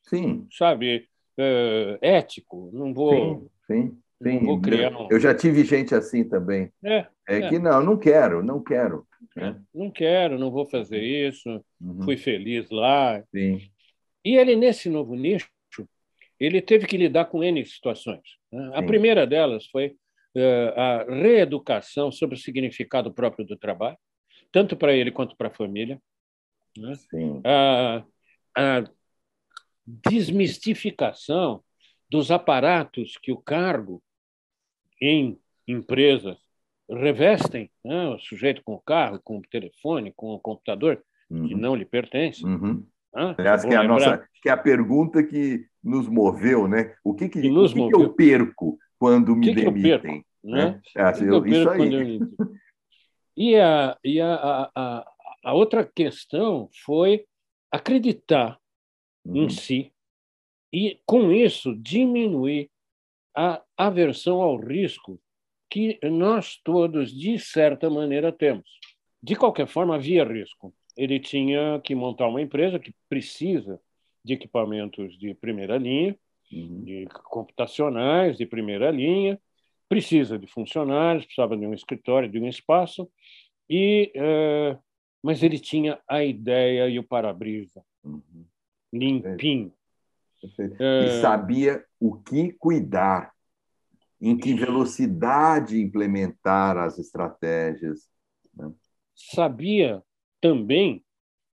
Sim. 0.03 0.47
Sabe? 0.51 1.09
É, 1.39 1.99
ético, 2.03 2.71
não 2.73 2.93
vou. 2.93 3.15
Sim, 3.15 3.49
sim. 3.73 3.99
sim. 4.23 4.45
Vou 4.45 4.61
criar 4.61 4.97
um... 4.97 5.09
Eu 5.11 5.21
já 5.21 5.35
tive 5.35 5.65
gente 5.65 5.95
assim 5.95 6.25
também. 6.25 6.73
É, 6.85 7.07
é, 7.29 7.39
é. 7.39 7.49
que 7.49 7.59
não, 7.59 7.83
não 7.83 7.97
quero, 7.97 8.43
não 8.43 8.63
quero. 8.63 9.07
Né? 9.37 9.61
Não 9.75 9.91
quero, 9.91 10.39
não 10.39 10.51
vou 10.51 10.67
fazer 10.67 11.03
isso. 11.03 11.49
Uhum. 11.81 12.03
Fui 12.03 12.17
feliz 12.17 12.71
lá. 12.71 13.23
Sim. 13.35 13.61
E 14.25 14.37
ele, 14.37 14.55
nesse 14.57 14.89
novo 14.89 15.15
nicho, 15.15 15.49
ele 16.39 16.61
teve 16.61 16.87
que 16.87 16.97
lidar 16.97 17.27
com 17.27 17.43
N 17.43 17.65
situações. 17.65 18.39
Né? 18.53 18.71
A 18.75 18.83
primeira 18.83 19.27
delas 19.27 19.67
foi 19.67 19.97
uh, 20.37 20.81
a 20.81 21.05
reeducação 21.05 22.11
sobre 22.11 22.37
o 22.37 22.39
significado 22.39 23.13
próprio 23.13 23.47
do 23.47 23.57
trabalho 23.57 23.97
tanto 24.53 24.77
para 24.77 24.93
ele 24.93 25.11
quanto 25.11 25.35
para 25.35 25.49
a 25.49 25.55
família. 25.55 26.01
Né? 26.77 26.93
A, 27.45 28.05
a 28.55 28.85
desmistificação 29.87 31.65
dos 32.13 32.31
aparatos 32.31 33.17
que 33.17 33.33
o 33.33 33.39
cargo 33.39 34.03
em 35.01 35.41
empresas 35.67 36.37
revestem, 36.87 37.71
né? 37.83 38.11
o 38.11 38.19
sujeito 38.19 38.63
com 38.63 38.75
o 38.75 38.81
carro, 38.81 39.19
com 39.25 39.39
o 39.39 39.43
telefone, 39.51 40.13
com 40.15 40.35
o 40.35 40.39
computador, 40.39 41.03
uhum. 41.31 41.49
que 41.49 41.55
não 41.55 41.75
lhe 41.75 41.87
pertence. 41.87 42.45
Uhum. 42.45 42.85
Né? 43.15 43.35
Aliás, 43.39 43.65
que 43.65 43.73
é, 43.73 43.77
a 43.77 43.83
nossa, 43.83 44.29
que 44.43 44.51
é 44.51 44.53
a 44.53 44.59
pergunta 44.59 45.23
que 45.23 45.65
nos 45.83 46.07
moveu, 46.07 46.69
né? 46.69 46.95
O 47.03 47.15
que, 47.15 47.31
que, 47.31 47.41
que, 47.41 47.51
o 47.51 47.67
que, 47.67 47.89
que 47.89 47.95
eu 47.95 48.13
perco 48.13 48.79
quando 48.99 49.35
me 49.35 49.55
demitem? 49.55 50.23
Né? 50.45 50.65
né? 50.67 50.81
É, 50.95 51.03
assim, 51.03 51.25
eu, 51.25 51.45
isso 51.47 51.71
aí. 51.71 52.21
E 53.35 53.57
a, 53.57 53.97
e 54.05 54.21
a, 54.21 54.71
a, 54.75 55.07
a 55.45 55.55
outra 55.55 55.83
questão 55.83 56.69
foi 56.85 57.25
acreditar 57.71 58.59
uhum. 59.25 59.45
em 59.45 59.49
si 59.49 59.92
e, 60.73 61.01
com 61.05 61.31
isso, 61.31 61.77
diminuir 61.77 62.71
a 63.37 63.63
aversão 63.77 64.41
ao 64.41 64.57
risco 64.57 65.21
que 65.71 65.99
nós 66.05 66.57
todos, 66.63 67.11
de 67.13 67.39
certa 67.39 67.89
maneira, 67.89 68.31
temos. 68.31 68.69
De 69.23 69.37
qualquer 69.37 69.67
forma, 69.67 69.95
havia 69.95 70.25
risco. 70.25 70.75
Ele 70.97 71.19
tinha 71.19 71.81
que 71.83 71.95
montar 71.95 72.29
uma 72.29 72.43
empresa 72.43 72.79
que 72.79 72.95
precisa 73.09 73.81
de 74.25 74.35
equipamentos 74.35 75.19
de 75.19 75.35
primeira 75.35 75.79
linha, 75.79 76.17
uhum. 76.53 76.85
de 76.85 77.07
computacionais 77.25 78.37
de 78.37 78.47
primeira 78.47 78.91
linha, 78.91 79.41
precisa 79.89 80.39
de 80.39 80.47
funcionários, 80.47 81.25
precisava 81.25 81.57
de 81.57 81.67
um 81.67 81.75
escritório, 81.75 82.29
de 82.29 82.39
um 82.39 82.49
espaço, 82.49 83.11
e 83.69 84.13
uh, 84.17 84.79
mas 85.23 85.43
ele 85.43 85.59
tinha 85.59 86.01
a 86.09 86.25
ideia 86.25 86.89
e 86.89 86.99
o 86.99 87.05
para-brisa 87.05 87.83
uhum. 88.05 88.45
limpinho. 88.93 89.73
Uh, 90.45 91.05
e 91.05 91.21
sabia 91.21 91.85
o 92.01 92.17
que 92.17 92.53
cuidar, 92.53 93.33
em 94.21 94.37
que 94.37 94.55
velocidade 94.55 95.81
implementar 95.81 96.77
as 96.77 96.99
estratégias. 96.99 98.09
Né? 98.55 98.73
Sabia 99.15 100.03
também 100.41 101.05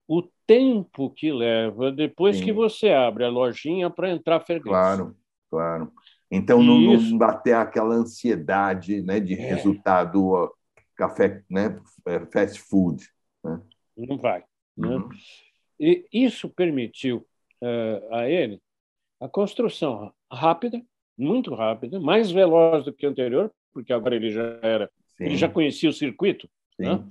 o 0.06 0.22
tempo 0.46 1.10
que 1.10 1.32
leva 1.32 1.90
depois 1.90 2.36
Sim. 2.36 2.44
que 2.44 2.52
você 2.52 2.90
abre 2.90 3.24
a 3.24 3.28
lojinha 3.28 3.90
para 3.90 4.10
entrar 4.10 4.40
freguês. 4.40 4.68
Claro, 4.68 5.16
claro. 5.50 5.92
Então, 6.30 6.62
não, 6.62 6.80
não 6.80 7.18
bater 7.18 7.54
aquela 7.54 7.94
ansiedade 7.94 9.02
né, 9.02 9.20
de 9.20 9.34
é. 9.34 9.54
resultado 9.54 10.52
café, 10.96 11.42
né, 11.48 11.78
é, 12.06 12.20
fast 12.26 12.60
food. 12.60 13.04
Né? 13.44 13.60
Não 13.96 14.18
vai. 14.18 14.44
Né? 14.76 14.88
Uhum. 14.88 15.08
Né? 15.08 15.16
E 15.78 16.06
isso 16.12 16.48
permitiu 16.48 17.26
uh, 17.62 18.14
a 18.14 18.28
ele 18.28 18.60
a 19.20 19.28
construção 19.28 20.12
rápida, 20.30 20.82
muito 21.16 21.54
rápida, 21.54 21.98
mais 21.98 22.30
veloz 22.30 22.84
do 22.84 22.92
que 22.92 23.06
o 23.06 23.10
anterior, 23.10 23.52
porque 23.72 23.92
agora 23.92 24.16
ele 24.16 24.30
já 24.30 24.58
era, 24.62 24.90
Sim. 25.16 25.24
ele 25.24 25.36
já 25.36 25.48
conhecia 25.48 25.88
o 25.88 25.92
circuito, 25.92 26.48
né? 26.78 27.02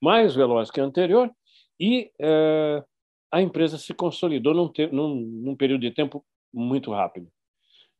mais 0.00 0.34
veloz 0.34 0.70
que 0.70 0.80
o 0.80 0.84
anterior, 0.84 1.30
e 1.80 2.10
uh, 2.20 2.84
a 3.30 3.42
empresa 3.42 3.78
se 3.78 3.92
consolidou 3.94 4.54
num, 4.54 4.68
te, 4.68 4.86
num, 4.88 5.14
num 5.14 5.56
período 5.56 5.80
de 5.80 5.90
tempo 5.90 6.24
muito 6.52 6.92
rápido. 6.92 7.28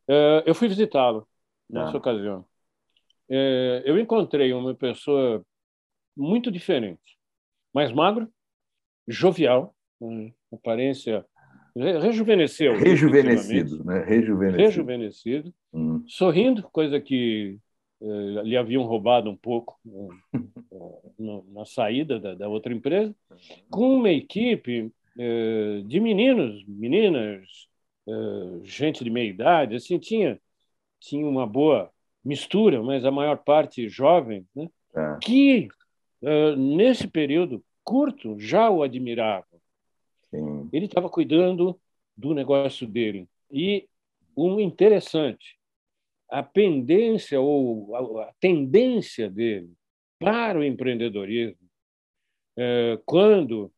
É, 0.08 0.44
eu 0.46 0.54
fui 0.54 0.68
visitá-lo 0.68 1.26
nessa 1.68 1.92
ah. 1.92 1.96
ocasião. 1.96 2.44
É, 3.28 3.82
eu 3.84 3.98
encontrei 3.98 4.52
uma 4.52 4.74
pessoa 4.74 5.44
muito 6.16 6.50
diferente, 6.52 7.18
mais 7.72 7.90
magro, 7.90 8.30
jovial, 9.08 9.74
aparência 10.52 11.26
rejuvenesceu. 11.76 12.76
Rejuvenescido, 12.76 13.84
né? 13.84 14.04
Rejuvenescido. 14.04 14.62
Rejuvenescido, 14.62 15.54
hum. 15.72 16.04
sorrindo, 16.06 16.62
coisa 16.64 17.00
que 17.00 17.58
eh, 18.00 18.42
lhe 18.42 18.56
haviam 18.56 18.84
roubado 18.84 19.30
um 19.30 19.36
pouco 19.36 19.78
eh, 20.32 21.42
na 21.52 21.64
saída 21.64 22.20
da, 22.20 22.34
da, 22.34 22.48
outra 22.48 22.72
empresa, 22.72 23.14
com 23.70 23.96
uma 23.96 24.10
equipe 24.10 24.92
eh, 25.18 25.82
de 25.86 26.00
meninos, 26.00 26.64
meninas, 26.66 27.68
uh, 28.06 28.60
gente 28.64 29.02
de 29.04 29.10
meia 29.10 29.28
idade, 29.28 29.76
assim, 29.76 29.98
tinha, 29.98 30.38
tinha 31.00 31.26
uma 31.26 31.46
boa 31.46 31.90
mistura, 32.24 32.82
mas 32.82 33.04
a 33.04 33.10
maior 33.10 33.38
parte 33.38 33.88
jovem, 33.88 34.46
né? 34.54 34.68
É. 34.96 35.18
que 35.20 35.68
uh, 36.22 36.56
nesse 36.56 37.08
período 37.08 37.64
curto 37.82 38.38
já 38.38 38.70
o 38.70 38.82
admirava. 38.82 39.46
Sim. 40.34 40.68
Ele 40.72 40.86
estava 40.86 41.08
cuidando 41.08 41.78
do 42.16 42.34
negócio 42.34 42.86
dele. 42.86 43.28
E 43.50 43.88
um 44.36 44.58
interessante, 44.58 45.58
a 46.28 46.42
pendência 46.42 47.40
ou 47.40 47.94
a, 48.20 48.32
tendência 48.40 49.30
dele 49.30 49.72
para 50.18 50.58
o 50.58 50.64
empreendedorismo, 50.64 51.58
uh, 52.58 53.00
quando 53.04 53.70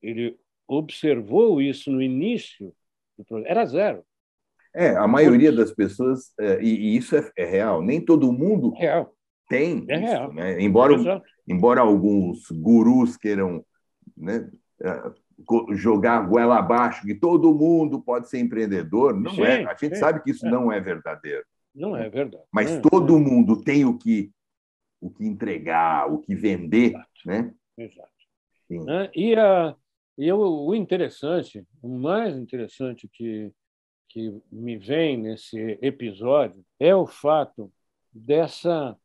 ele 0.00 0.38
observou 0.68 1.60
isso 1.60 1.90
no 1.90 2.00
início 2.00 2.74
era 3.46 3.64
zero. 3.64 4.04
É, 4.74 4.90
a 4.96 5.06
maioria 5.06 5.52
das 5.52 5.72
pessoas, 5.72 6.32
é, 6.38 6.60
e, 6.60 6.96
isso 6.96 7.16
é, 7.16 7.30
é, 7.36 7.44
real, 7.44 7.80
nem 7.80 8.00
todo 8.00 8.32
mundo 8.32 8.70
real. 8.70 9.14
tem 9.48 9.84
é 9.88 9.94
isso, 9.94 10.04
real. 10.04 10.32
Né? 10.32 10.60
Embora, 10.60 11.22
embora 11.46 11.80
alguns 11.80 12.50
gurus 12.50 13.16
queiram 13.16 13.64
né, 14.16 14.50
é, 14.82 15.12
jogar 15.72 16.18
a 16.18 16.22
goela 16.22 16.58
abaixo, 16.58 17.06
que 17.06 17.14
todo 17.14 17.54
mundo 17.54 18.00
pode 18.00 18.28
ser 18.28 18.38
empreendedor, 18.38 19.14
não 19.18 19.32
sim, 19.32 19.42
é. 19.42 19.64
A 19.64 19.74
gente 19.74 19.94
sim. 19.94 20.00
sabe 20.00 20.22
que 20.22 20.30
isso 20.30 20.46
é. 20.46 20.50
não 20.50 20.70
é 20.70 20.80
verdadeiro. 20.80 21.44
Não 21.74 21.96
é 21.96 22.08
verdade. 22.08 22.44
Mas 22.52 22.70
é, 22.70 22.80
todo 22.80 23.18
mundo 23.18 23.62
tem 23.62 23.84
o 23.84 23.98
que, 23.98 24.30
o 25.00 25.10
que 25.10 25.26
entregar, 25.26 26.12
o 26.12 26.18
que 26.18 26.34
vender, 26.34 26.90
Exato. 26.90 27.08
né? 27.26 27.54
Exato. 27.76 28.10
Sim. 28.68 28.84
E 29.14 29.34
a, 29.36 29.74
e 30.16 30.28
eu, 30.28 30.38
o 30.38 30.74
interessante, 30.74 31.66
o 31.82 31.88
mais 31.88 32.36
interessante 32.36 33.08
que, 33.08 33.52
que 34.08 34.40
me 34.50 34.76
vem 34.76 35.16
nesse 35.16 35.78
episódio 35.82 36.64
é 36.78 36.94
o 36.94 37.06
fato 37.06 37.72
dessa 38.12 38.96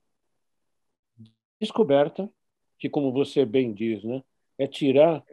descoberta, 1.59 2.29
que, 2.77 2.87
como 2.89 3.11
você 3.11 3.43
bem 3.43 3.73
diz, 3.73 4.03
né, 4.03 4.23
é 4.59 4.67
tirar, 4.67 5.23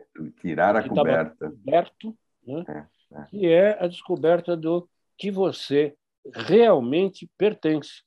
tirar 0.40 0.76
a 0.76 0.88
coberta. 0.88 1.50
Coberto, 1.50 2.18
né, 2.46 2.64
é, 2.68 3.18
é. 3.18 3.24
que 3.26 3.46
é 3.46 3.82
a 3.82 3.86
descoberta 3.86 4.56
do 4.56 4.88
que 5.18 5.30
você 5.30 5.94
realmente 6.32 7.28
pertence. 7.36 8.02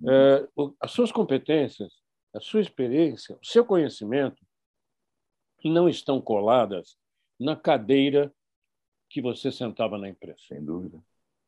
Uhum. 0.00 0.10
É, 0.10 0.48
as 0.80 0.90
suas 0.90 1.12
competências, 1.12 1.92
a 2.34 2.40
sua 2.40 2.60
experiência, 2.60 3.36
o 3.36 3.46
seu 3.46 3.64
conhecimento 3.64 4.44
não 5.64 5.88
estão 5.88 6.20
coladas 6.20 6.96
na 7.38 7.56
cadeira 7.56 8.32
que 9.10 9.20
você 9.20 9.50
sentava 9.50 9.98
na 9.98 10.08
empresa. 10.08 10.38
Sem 10.48 10.64
dúvida. 10.64 10.98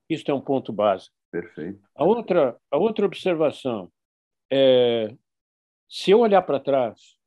Isso 0.08 0.30
é 0.30 0.34
um 0.34 0.40
ponto 0.40 0.72
básico. 0.72 1.14
Perfeito. 1.30 1.80
A 1.94 2.04
outra, 2.04 2.58
a 2.70 2.76
outra 2.76 3.06
observação 3.06 3.92
é, 4.50 5.14
se 5.88 6.10
eu 6.10 6.20
olhar 6.20 6.42
para 6.42 6.60
trás, 6.60 7.17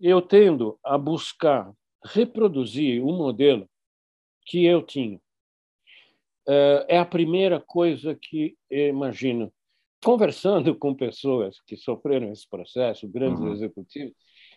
eu 0.00 0.20
tendo 0.20 0.78
a 0.82 0.98
buscar 0.98 1.72
reproduzir 2.04 3.02
o 3.02 3.12
modelo 3.12 3.68
que 4.44 4.64
eu 4.64 4.82
tinha. 4.82 5.20
É, 6.48 6.86
é 6.90 6.98
a 6.98 7.04
primeira 7.04 7.60
coisa 7.60 8.14
que 8.14 8.56
eu 8.70 8.88
imagino. 8.88 9.52
Conversando 10.04 10.74
com 10.74 10.94
pessoas 10.94 11.60
que 11.66 11.76
sofreram 11.76 12.30
esse 12.30 12.48
processo, 12.48 13.08
grandes 13.08 13.40
uhum. 13.40 13.52
executivos, 13.52 14.14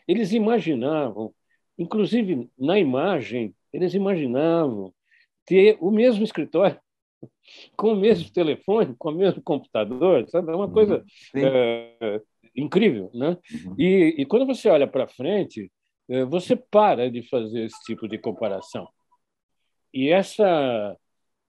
eles 0.07 0.31
imaginavam, 0.31 1.33
inclusive 1.77 2.49
na 2.57 2.77
imagem, 2.77 3.55
eles 3.73 3.93
imaginavam 3.93 4.93
ter 5.45 5.77
o 5.79 5.89
mesmo 5.89 6.23
escritório, 6.23 6.79
com 7.75 7.93
o 7.93 7.95
mesmo 7.95 8.31
telefone, 8.31 8.95
com 8.97 9.09
o 9.09 9.15
mesmo 9.15 9.41
computador, 9.41 10.27
sabe? 10.29 10.51
É 10.51 10.55
uma 10.55 10.69
coisa 10.69 11.03
é, 11.35 12.21
incrível, 12.55 13.09
né? 13.13 13.37
Uhum. 13.65 13.75
E, 13.77 14.15
e 14.17 14.25
quando 14.25 14.45
você 14.45 14.69
olha 14.69 14.87
para 14.87 15.07
frente, 15.07 15.71
é, 16.09 16.25
você 16.25 16.55
para 16.55 17.09
de 17.09 17.21
fazer 17.23 17.65
esse 17.65 17.79
tipo 17.83 18.07
de 18.07 18.17
comparação. 18.17 18.87
E 19.93 20.09
essa 20.09 20.97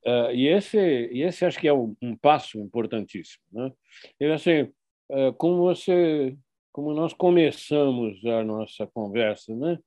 uh, 0.07 0.33
e 0.33 0.47
esse 0.49 0.79
e 0.79 1.23
esse 1.23 1.45
acho 1.45 1.59
que 1.59 1.69
é 1.69 1.73
um, 1.73 1.95
um 2.01 2.17
passo 2.17 2.59
importantíssimo, 2.59 3.43
né? 3.53 3.73
E 4.19 4.27
assim, 4.27 4.63
uh, 5.11 5.33
como 5.37 5.59
você 5.59 6.37
como 6.73 6.95
nós 6.95 7.13
começamos 7.13 8.25
a 8.25 8.45
nossa 8.45 8.87
conversa, 8.87 9.55
né? 9.55 9.79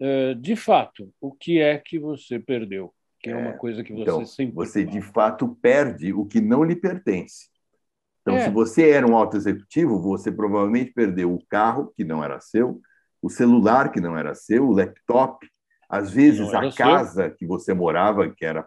Uh, 0.00 0.34
de 0.34 0.56
fato, 0.56 1.12
o 1.20 1.32
que 1.32 1.60
é 1.60 1.78
que 1.78 1.98
você 1.98 2.38
perdeu? 2.38 2.92
Que 3.20 3.30
é, 3.30 3.36
uma 3.36 3.50
é, 3.50 3.56
coisa 3.56 3.82
que 3.84 3.92
você 3.92 4.02
então, 4.02 4.26
sempre 4.26 4.54
você 4.54 4.84
fala. 4.84 5.00
de 5.00 5.02
fato 5.12 5.48
perde 5.62 6.12
o 6.12 6.26
que 6.26 6.40
não 6.40 6.64
lhe 6.64 6.76
pertence. 6.76 7.48
Então, 8.24 8.36
é. 8.36 8.44
se 8.44 8.50
você 8.50 8.88
era 8.88 9.06
um 9.06 9.14
alto 9.14 9.36
executivo, 9.36 10.00
você 10.00 10.32
provavelmente 10.32 10.92
perdeu 10.92 11.32
o 11.32 11.44
carro 11.46 11.92
que 11.94 12.02
não 12.02 12.24
era 12.24 12.40
seu, 12.40 12.80
o 13.20 13.28
celular 13.28 13.92
que 13.92 14.00
não 14.00 14.16
era 14.16 14.34
seu, 14.34 14.66
o 14.66 14.72
laptop, 14.72 15.46
às 15.90 16.10
vezes 16.10 16.52
a 16.54 16.72
casa 16.72 17.24
seu. 17.24 17.34
que 17.34 17.46
você 17.46 17.74
morava, 17.74 18.30
que 18.30 18.46
era 18.46 18.66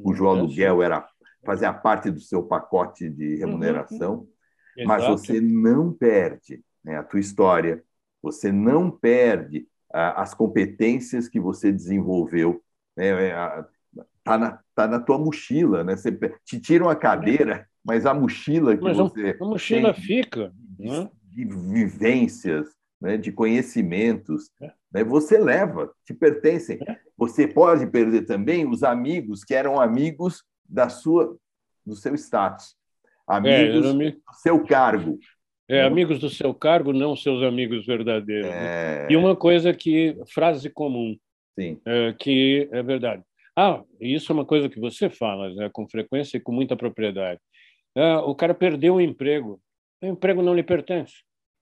cujo 0.00 0.28
aluguel 0.28 0.80
era 0.80 1.04
fazia 1.44 1.72
parte 1.72 2.08
do 2.08 2.20
seu 2.20 2.44
pacote 2.44 3.10
de 3.10 3.34
uhum. 3.34 3.38
remuneração, 3.40 4.14
uhum. 4.78 4.86
mas 4.86 5.04
você 5.04 5.40
não 5.40 5.92
perde 5.92 6.62
né, 6.84 6.96
a 6.96 7.02
tua 7.02 7.18
história, 7.18 7.82
você 8.22 8.52
não 8.52 8.88
perde 8.88 9.66
ah, 9.92 10.22
as 10.22 10.32
competências 10.32 11.28
que 11.28 11.40
você 11.40 11.72
desenvolveu. 11.72 12.62
Né, 12.96 13.30
é, 13.30 13.64
tá 14.22 14.38
na, 14.38 14.60
tá 14.74 14.86
na 14.86 15.00
tua 15.00 15.18
mochila, 15.18 15.82
né? 15.82 15.96
Você 15.96 16.16
te 16.44 16.60
tiram 16.60 16.88
a 16.88 16.94
cadeira, 16.94 17.68
mas 17.84 18.06
a 18.06 18.14
mochila 18.14 18.76
que 18.76 18.82
mas 18.82 18.96
você 18.96 19.36
a 19.40 19.44
mochila 19.44 19.94
fica, 19.94 20.52
de, 20.78 20.88
né? 20.88 21.10
de 21.24 21.44
vivências, 21.44 22.68
né, 23.00 23.16
de 23.16 23.32
conhecimentos, 23.32 24.50
é. 24.60 24.72
né, 24.92 25.04
você 25.04 25.36
leva, 25.36 25.92
te 26.04 26.14
pertencem. 26.14 26.78
É. 26.86 26.96
Você 27.16 27.48
pode 27.48 27.86
perder 27.88 28.22
também 28.22 28.68
os 28.68 28.84
amigos 28.84 29.42
que 29.44 29.54
eram 29.54 29.80
amigos 29.80 30.44
da 30.68 30.88
sua, 30.88 31.36
do 31.84 31.96
seu 31.96 32.14
status, 32.14 32.76
amigos 33.26 33.86
é, 33.86 34.10
do 34.10 34.20
seu 34.34 34.64
cargo. 34.64 35.18
É, 35.68 35.82
amigos 35.82 36.20
do 36.20 36.28
seu 36.28 36.54
cargo, 36.54 36.92
não 36.92 37.16
seus 37.16 37.42
amigos 37.42 37.86
verdadeiros. 37.86 38.50
Né? 38.50 39.10
E 39.10 39.16
uma 39.16 39.34
coisa 39.34 39.72
que 39.72 40.16
frase 40.32 40.70
comum. 40.70 41.16
É, 41.58 42.14
que 42.18 42.68
é 42.72 42.82
verdade. 42.82 43.22
Ah, 43.56 43.82
isso 44.00 44.32
é 44.32 44.34
uma 44.34 44.46
coisa 44.46 44.68
que 44.68 44.80
você 44.80 45.10
fala 45.10 45.52
né, 45.54 45.68
com 45.70 45.86
frequência 45.86 46.36
e 46.36 46.40
com 46.40 46.52
muita 46.52 46.76
propriedade. 46.76 47.40
Ah, 47.96 48.20
o 48.20 48.34
cara 48.34 48.54
perdeu 48.54 48.94
o 48.96 49.00
emprego. 49.00 49.60
O 50.00 50.06
emprego 50.06 50.42
não 50.42 50.54
lhe 50.54 50.62
pertence. 50.62 51.14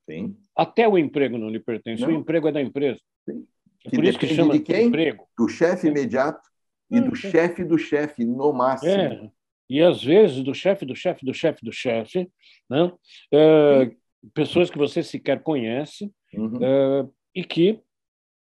Sim. 0.08 0.36
Até 0.56 0.88
o 0.88 0.98
emprego 0.98 1.38
não 1.38 1.48
lhe 1.48 1.60
pertence, 1.60 2.02
não. 2.02 2.08
o 2.08 2.12
emprego 2.12 2.48
é 2.48 2.52
da 2.52 2.60
empresa. 2.60 3.00
Sim. 3.28 3.46
É 3.86 3.90
por 3.90 4.04
isso 4.04 4.18
que 4.18 4.26
chama 4.26 4.52
de 4.54 4.60
quem? 4.60 4.88
emprego. 4.88 5.26
Do 5.38 5.48
chefe 5.48 5.88
imediato 5.88 6.48
e 6.90 7.00
do 7.00 7.14
chefe 7.14 7.64
do 7.64 7.78
chefe, 7.78 8.24
no 8.24 8.52
máximo. 8.52 8.90
É. 8.90 9.30
E 9.68 9.80
às 9.80 10.02
vezes 10.02 10.42
do 10.42 10.52
chefe 10.52 10.84
do 10.84 10.96
chefe 10.96 11.24
do 11.24 11.32
chefe 11.32 11.64
do 11.64 11.72
chefe, 11.72 12.28
né? 12.68 12.92
É, 13.32 13.90
pessoas 14.34 14.68
que 14.68 14.76
você 14.76 15.02
sequer 15.02 15.42
conhece 15.42 16.12
uhum. 16.34 16.58
é, 16.60 17.06
e 17.34 17.44
que 17.44 17.80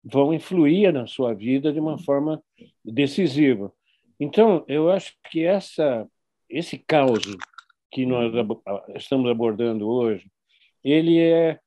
vão 0.02 0.32
influir 0.32 0.92
na 0.92 1.06
sua 1.06 1.34
vida 1.34 1.72
de 1.72 1.78
uma 1.78 1.98
forma 1.98 2.42
decisiva. 2.84 3.72
Então, 4.18 4.64
eu 4.66 4.90
acho 4.90 5.14
que 5.30 5.44
essa 5.44 6.08
esse 6.48 6.78
caos 6.78 7.22
que 7.92 8.06
nós 8.06 8.32
estamos 8.96 9.30
abordando 9.30 9.86
hoje, 9.86 10.28
ele 10.82 11.20
é 11.20 11.60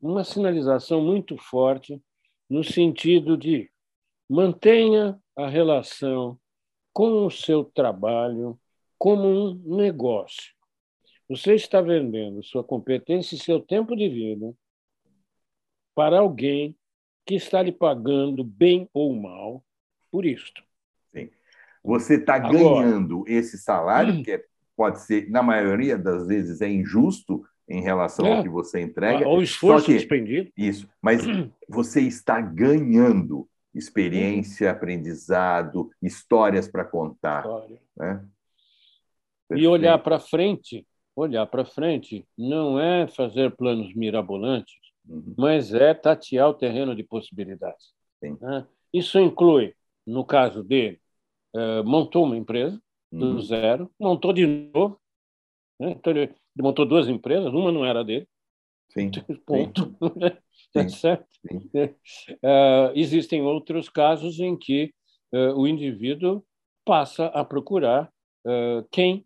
uma 0.00 0.24
sinalização 0.24 1.00
muito 1.00 1.36
forte 1.36 2.02
no 2.48 2.64
sentido 2.64 3.36
de 3.36 3.70
mantenha 4.28 5.18
a 5.36 5.48
relação 5.48 6.38
com 6.92 7.24
o 7.24 7.30
seu 7.30 7.64
trabalho 7.64 8.58
como 8.98 9.28
um 9.28 9.76
negócio. 9.76 10.52
Você 11.28 11.54
está 11.54 11.80
vendendo 11.80 12.42
sua 12.42 12.64
competência 12.64 13.36
e 13.36 13.38
seu 13.38 13.60
tempo 13.60 13.94
de 13.94 14.08
vida 14.08 14.52
para 15.94 16.18
alguém 16.18 16.76
que 17.24 17.36
está 17.36 17.62
lhe 17.62 17.70
pagando 17.70 18.42
bem 18.42 18.88
ou 18.92 19.14
mal 19.14 19.64
por 20.10 20.26
isto. 20.26 20.62
Sim. 21.12 21.30
Você 21.84 22.16
está 22.16 22.38
ganhando 22.38 23.24
esse 23.28 23.56
salário, 23.58 24.14
hum. 24.14 24.22
que 24.24 24.32
é, 24.32 24.44
pode 24.80 25.02
ser, 25.02 25.28
na 25.28 25.42
maioria 25.42 25.98
das 25.98 26.26
vezes, 26.26 26.62
é 26.62 26.70
injusto, 26.70 27.44
em 27.68 27.82
relação 27.82 28.24
é. 28.24 28.38
ao 28.38 28.42
que 28.42 28.48
você 28.48 28.80
entrega. 28.80 29.28
Ou 29.28 29.42
esforço 29.42 29.84
que, 29.84 29.92
expendido. 29.92 30.50
Isso, 30.56 30.88
mas 31.02 31.20
você 31.68 32.00
está 32.00 32.40
ganhando 32.40 33.46
experiência, 33.74 34.70
aprendizado, 34.70 35.90
histórias 36.00 36.66
para 36.66 36.82
contar. 36.82 37.40
História. 37.40 37.78
Né? 37.94 38.24
E 39.54 39.66
olhar 39.66 39.98
para 39.98 40.18
frente, 40.18 40.86
olhar 41.14 41.44
para 41.44 41.66
frente 41.66 42.26
não 42.38 42.80
é 42.80 43.06
fazer 43.06 43.54
planos 43.54 43.94
mirabolantes, 43.94 44.72
uhum. 45.06 45.34
mas 45.36 45.74
é 45.74 45.92
tatear 45.92 46.48
o 46.48 46.54
terreno 46.54 46.96
de 46.96 47.02
possibilidades. 47.02 47.92
Né? 48.22 48.66
Isso 48.94 49.20
inclui, 49.20 49.74
no 50.06 50.24
caso 50.24 50.64
dele, 50.64 50.98
uh, 51.54 51.84
montou 51.84 52.24
uma 52.24 52.38
empresa 52.38 52.80
do 53.10 53.34
uhum. 53.34 53.40
zero, 53.40 53.90
montou 53.98 54.32
de 54.32 54.46
novo, 54.46 55.00
né? 55.78 55.92
então 55.92 56.12
ele 56.12 56.34
montou 56.56 56.86
duas 56.86 57.08
empresas, 57.08 57.52
uma 57.52 57.72
não 57.72 57.84
era 57.84 58.04
dele. 58.04 58.28
Sim. 58.88 59.10
Ponto. 59.46 59.96
Sim. 60.72 60.88
certo? 60.90 61.26
Sim. 61.48 61.70
Uh, 61.74 62.92
existem 62.94 63.42
outros 63.42 63.88
casos 63.88 64.38
em 64.38 64.56
que 64.56 64.92
uh, 65.32 65.54
o 65.54 65.66
indivíduo 65.66 66.44
passa 66.84 67.26
a 67.26 67.44
procurar 67.44 68.10
uh, 68.46 68.86
quem 68.90 69.24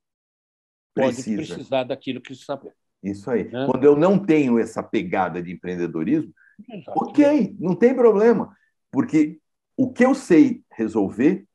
pode 0.94 1.14
Precisa. 1.14 1.54
precisar 1.54 1.84
daquilo 1.84 2.20
que 2.20 2.34
sabe. 2.34 2.70
Isso 3.02 3.30
aí. 3.30 3.44
Né? 3.44 3.66
Quando 3.70 3.84
eu 3.84 3.96
não 3.96 4.18
tenho 4.18 4.58
essa 4.58 4.82
pegada 4.82 5.42
de 5.42 5.52
empreendedorismo, 5.52 6.32
Exato. 6.70 6.98
ok, 6.98 7.56
não 7.58 7.74
tem 7.74 7.94
problema, 7.94 8.56
porque 8.90 9.38
o 9.76 9.92
que 9.92 10.04
eu 10.04 10.14
sei 10.14 10.62
resolver 10.70 11.46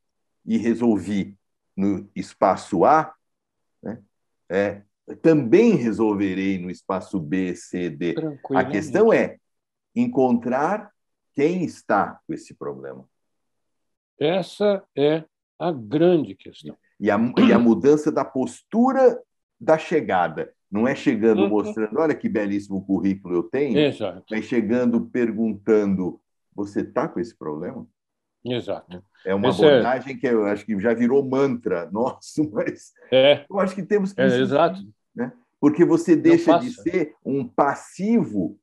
e 0.45 0.57
resolvi 0.57 1.38
no 1.79 2.09
espaço 2.13 2.83
A 2.83 3.13
né, 3.81 4.01
é 4.49 4.81
também 5.21 5.75
resolverei 5.75 6.59
no 6.59 6.69
espaço 6.69 7.19
B, 7.19 7.55
C, 7.55 7.89
D. 7.89 8.15
A 8.53 8.65
questão 8.65 9.11
é 9.11 9.37
encontrar 9.95 10.91
quem 11.33 11.63
está 11.63 12.19
com 12.27 12.33
esse 12.33 12.53
problema. 12.53 13.05
Essa 14.19 14.83
é 14.95 15.23
a 15.57 15.71
grande 15.71 16.35
questão. 16.35 16.77
E 16.99 17.09
a, 17.09 17.17
e 17.39 17.53
a 17.53 17.57
mudança 17.57 18.11
da 18.11 18.23
postura 18.23 19.19
da 19.59 19.77
chegada. 19.77 20.53
Não 20.69 20.87
é 20.87 20.93
chegando 20.93 21.41
uhum. 21.43 21.49
mostrando, 21.49 21.97
olha 21.97 22.13
que 22.13 22.29
belíssimo 22.29 22.85
currículo 22.85 23.35
eu 23.37 23.43
tenho, 23.43 23.79
Exato. 23.79 24.23
mas 24.29 24.45
chegando 24.45 25.07
perguntando, 25.07 26.21
você 26.53 26.81
está 26.81 27.07
com 27.07 27.19
esse 27.19 27.35
problema? 27.35 27.87
Exato. 28.45 29.03
É 29.25 29.35
uma 29.35 29.49
Esse 29.49 29.63
é 29.63 29.67
abordagem 29.67 30.15
é... 30.15 30.17
que 30.17 30.27
eu 30.27 30.45
acho 30.45 30.65
que 30.65 30.79
já 30.79 30.93
virou 30.93 31.23
mantra 31.23 31.89
nosso, 31.91 32.49
mas 32.51 32.93
é. 33.11 33.45
eu 33.49 33.59
acho 33.59 33.75
que 33.75 33.83
temos 33.83 34.13
que. 34.13 34.21
É, 34.21 34.25
exato 34.25 34.79
né? 35.15 35.33
porque 35.59 35.83
você 35.83 36.15
deixa 36.15 36.57
de 36.57 36.71
ser 36.71 37.15
um 37.23 37.47
passivo 37.47 38.57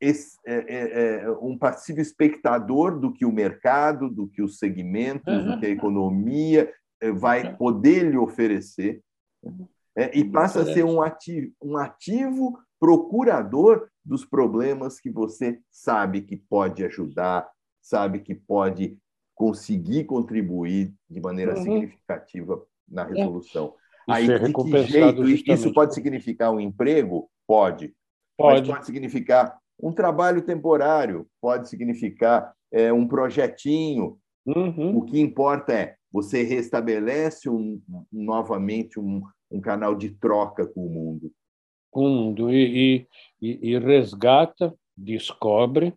é, 0.00 0.10
é, 0.46 1.20
é, 1.22 1.30
um 1.40 1.56
passivo 1.56 2.00
espectador 2.00 2.98
do 2.98 3.12
que 3.12 3.24
o 3.24 3.32
mercado, 3.32 4.10
do 4.10 4.26
que 4.26 4.42
os 4.42 4.58
segmentos, 4.58 5.44
do 5.44 5.58
que 5.58 5.66
a 5.66 5.70
economia 5.70 6.70
é, 7.00 7.10
vai 7.10 7.56
poder 7.56 8.10
lhe 8.10 8.18
oferecer, 8.18 9.00
né? 9.42 10.10
e 10.12 10.24
passa 10.24 10.60
a 10.60 10.64
ser 10.64 10.84
um 10.84 11.00
ativo, 11.00 11.52
um 11.62 11.76
ativo 11.78 12.58
procurador 12.78 13.88
dos 14.04 14.26
problemas 14.26 15.00
que 15.00 15.08
você 15.08 15.58
sabe 15.70 16.20
que 16.20 16.36
pode 16.36 16.84
ajudar, 16.84 17.48
sabe 17.84 18.20
que 18.20 18.34
pode 18.34 18.96
conseguir 19.34 20.04
contribuir 20.04 20.92
de 21.08 21.20
maneira 21.20 21.54
uhum. 21.54 21.62
significativa 21.62 22.64
na 22.88 23.04
resolução. 23.04 23.74
Aí, 24.08 24.26
de 24.26 24.52
que 24.52 24.82
jeito? 24.84 25.28
Isso 25.28 25.72
pode 25.72 25.94
significar 25.94 26.50
um 26.50 26.60
emprego? 26.60 27.28
Pode. 27.46 27.94
Pode. 28.36 28.60
Mas 28.60 28.68
pode 28.68 28.86
significar 28.86 29.58
um 29.80 29.92
trabalho 29.92 30.42
temporário, 30.42 31.26
pode 31.40 31.68
significar 31.68 32.54
é, 32.72 32.92
um 32.92 33.06
projetinho. 33.06 34.18
Uhum. 34.46 34.98
O 34.98 35.04
que 35.04 35.20
importa 35.20 35.72
é 35.72 35.96
você 36.10 36.42
restabelece 36.42 37.50
um, 37.50 37.80
novamente 38.10 39.00
um, 39.00 39.22
um 39.50 39.60
canal 39.60 39.94
de 39.94 40.10
troca 40.10 40.66
com 40.66 40.86
o 40.86 40.90
mundo. 40.90 41.32
Com 41.90 42.06
o 42.06 42.10
mundo. 42.10 42.50
E, 42.50 43.06
e, 43.42 43.70
e 43.70 43.78
resgata, 43.78 44.74
descobre 44.96 45.94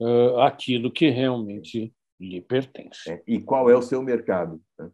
uh, 0.00 0.40
aquilo 0.40 0.90
que 0.90 1.10
realmente 1.10 1.92
lhe 2.18 2.40
pertence. 2.40 3.10
É. 3.10 3.22
E 3.26 3.40
qual 3.40 3.68
é 3.70 3.76
o 3.76 3.82
seu 3.82 4.02
mercado? 4.02 4.60
Né? 4.78 4.90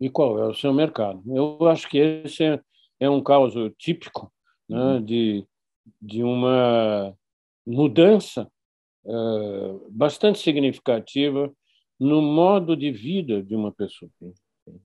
E 0.00 0.10
qual 0.10 0.38
é 0.38 0.46
o 0.46 0.54
seu 0.54 0.72
mercado? 0.72 1.22
Eu 1.26 1.68
acho 1.68 1.88
que 1.88 1.98
esse 1.98 2.42
é, 2.42 2.60
é 2.98 3.10
um 3.10 3.22
caso 3.22 3.70
típico 3.70 4.32
né, 4.68 4.76
uhum. 4.76 5.04
de, 5.04 5.46
de 6.00 6.22
uma 6.22 7.16
mudança 7.66 8.50
uh, 9.04 9.90
bastante 9.90 10.38
significativa 10.38 11.52
no 11.98 12.20
modo 12.20 12.76
de 12.76 12.90
vida 12.90 13.42
de 13.42 13.54
uma 13.54 13.70
pessoa. 13.70 14.10
Sim, 14.18 14.32
sim. 14.64 14.80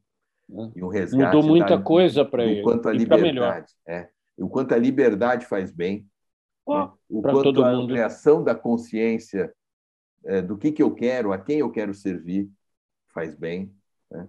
Né? 0.50 0.72
E 0.76 0.84
um 0.84 0.88
resgate 0.88 1.36
Mudou 1.36 1.50
muita 1.50 1.78
da, 1.78 1.82
coisa 1.82 2.24
para 2.24 2.46
ele. 2.46 2.62
Quanto 2.62 2.88
a 2.88 2.94
liberdade, 2.94 3.74
é. 3.88 4.10
O 4.38 4.48
quanto 4.48 4.74
a 4.74 4.78
liberdade 4.78 5.46
faz 5.48 5.72
bem. 5.72 6.06
Né? 6.68 6.92
O 7.10 7.22
quanto 7.22 7.44
todo 7.44 7.64
a 7.64 7.72
mundo. 7.72 7.84
ampliação 7.84 8.44
da 8.44 8.54
consciência 8.54 9.54
é, 10.26 10.42
do 10.42 10.58
que, 10.58 10.72
que 10.72 10.84
eu 10.84 10.94
quero, 10.94 11.32
a 11.32 11.38
quem 11.38 11.60
eu 11.60 11.72
quero 11.72 11.94
servir, 11.94 12.50
faz 13.14 13.36
bem. 13.36 13.74
Né? 14.12 14.28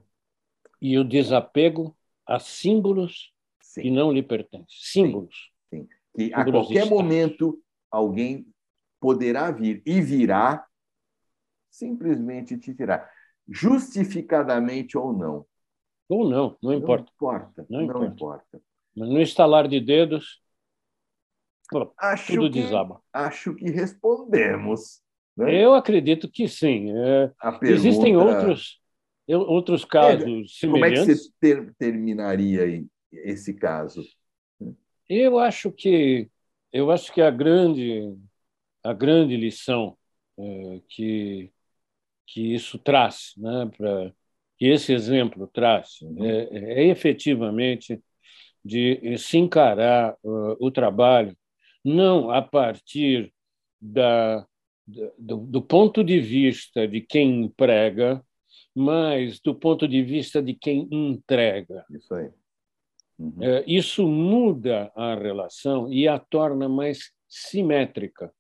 E 0.81 0.99
o 0.99 1.05
desapego 1.05 1.97
a 2.27 2.39
símbolos 2.39 3.33
sim. 3.61 3.83
que 3.83 3.91
não 3.91 4.13
lhe 4.13 4.23
pertencem. 4.23 4.67
Símbolos. 4.69 5.51
Sim. 5.71 5.83
sim. 5.83 5.89
Que 6.15 6.25
símbolos 6.25 6.47
a 6.47 6.51
qualquer 6.51 6.87
momento 6.87 7.61
alguém 7.91 8.47
poderá 9.01 9.51
vir 9.51 9.83
e 9.87 10.01
virá 10.01 10.65
simplesmente 11.71 12.59
te 12.59 12.75
tirar, 12.75 13.09
justificadamente 13.49 14.99
ou 14.99 15.13
não. 15.13 15.47
Ou 16.09 16.29
não, 16.29 16.57
não 16.63 16.73
importa. 16.73 17.05
Não 17.05 17.15
importa. 17.15 17.67
Não, 17.69 17.81
não 17.81 17.87
importa. 18.05 18.15
importa. 18.15 18.63
No 18.97 19.21
estalar 19.21 19.69
de 19.69 19.81
dedos, 19.81 20.41
acho 21.99 22.35
tudo 22.35 22.51
que, 22.51 22.63
desaba. 22.63 23.01
Acho 23.13 23.55
que 23.55 23.71
respondemos. 23.71 25.01
Né? 25.37 25.65
Eu 25.65 25.75
acredito 25.75 26.31
que 26.31 26.49
sim. 26.49 26.91
É, 26.91 27.31
pergunta... 27.53 27.73
Existem 27.73 28.17
outros, 28.17 28.81
outros 29.29 29.85
casos 29.85 30.59
é. 30.63 30.67
Como 30.67 30.85
é 30.85 30.91
que 30.91 31.05
você 31.05 31.31
ter, 31.41 31.75
terminaria 31.79 32.85
esse 33.13 33.55
caso? 33.55 34.03
Eu 35.09 35.39
acho 35.39 35.71
que 35.73 36.29
eu 36.73 36.91
acho 36.91 37.13
que 37.13 37.23
a 37.23 37.31
grande 37.31 38.15
a 38.85 38.93
grande 38.93 39.37
lição 39.37 39.97
é, 40.39 40.81
que 40.89 41.51
que 42.27 42.55
isso 42.55 42.79
traz, 42.79 43.33
né, 43.39 43.71
para 43.75 44.13
que 44.59 44.67
esse 44.67 44.93
exemplo 44.93 45.47
traz, 45.47 46.01
uhum. 46.03 46.25
é, 46.25 46.83
é, 46.83 46.87
efetivamente 46.89 48.03
de 48.63 49.17
se 49.17 49.39
encarar 49.39 50.15
uh, 50.23 50.57
o 50.61 50.71
trabalho 50.71 51.35
não 51.85 52.31
a 52.31 52.43
partir 52.43 53.33
da, 53.81 54.47
do, 54.87 55.39
do, 55.39 55.63
ponto 55.63 56.03
de 56.03 56.21
vista 56.21 56.87
de 56.87 57.01
quem 57.01 57.43
emprega, 57.43 58.25
mas 58.75 59.41
do 59.41 59.55
ponto 59.55 59.87
de 59.87 60.03
vista 60.03 60.43
de 60.43 60.55
quem 60.55 60.89
entrega. 60.91 61.85
Isso 61.91 62.15
aí. 62.15 62.31
Uhum. 63.19 63.43
É, 63.43 63.65
isso 63.67 64.07
muda 64.07 64.93
a 64.95 65.15
relação 65.15 65.93
e 65.93 66.07
a 66.07 66.19
torna 66.19 66.69
mais 66.69 67.13
simétrica 67.29 68.33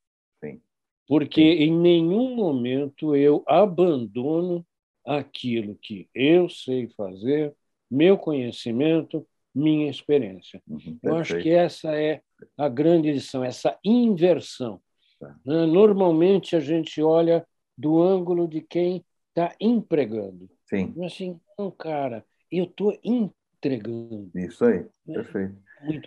porque 1.08 1.40
em 1.40 1.74
nenhum 1.74 2.36
momento 2.36 3.16
eu 3.16 3.42
abandono 3.46 4.64
aquilo 5.04 5.74
que 5.76 6.06
eu 6.14 6.50
sei 6.50 6.86
fazer, 6.88 7.56
meu 7.90 8.18
conhecimento, 8.18 9.26
minha 9.58 9.90
experiência. 9.90 10.62
Uhum, 10.68 10.98
eu 11.02 11.16
acho 11.16 11.38
que 11.38 11.50
essa 11.50 11.94
é 11.94 12.22
a 12.56 12.68
grande 12.68 13.12
lição, 13.12 13.44
essa 13.44 13.76
inversão. 13.84 14.80
Tá. 15.18 15.34
Né? 15.44 15.66
Normalmente 15.66 16.54
a 16.54 16.60
gente 16.60 17.02
olha 17.02 17.46
do 17.76 18.00
ângulo 18.00 18.46
de 18.46 18.60
quem 18.60 19.04
está 19.30 19.54
empregando. 19.60 20.48
Sim. 20.68 20.94
Assim, 21.04 21.40
não, 21.58 21.70
cara, 21.70 22.24
eu 22.50 22.64
estou 22.64 22.96
entregando. 23.02 24.30
Isso 24.34 24.64
aí, 24.64 24.86
né? 25.06 25.14
perfeito. 25.14 25.56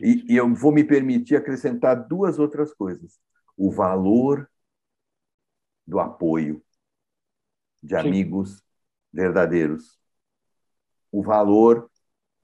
E, 0.02 0.34
e 0.34 0.38
eu 0.38 0.54
vou 0.54 0.72
me 0.72 0.84
permitir 0.84 1.36
acrescentar 1.36 2.08
duas 2.08 2.40
outras 2.40 2.74
coisas. 2.74 3.20
O 3.58 3.72
valor 3.72 4.50
do 5.86 6.00
apoio 6.00 6.64
de 7.84 7.96
amigos 7.96 8.58
Sim. 8.58 8.64
verdadeiros, 9.14 10.00
o 11.12 11.22
valor 11.22 11.91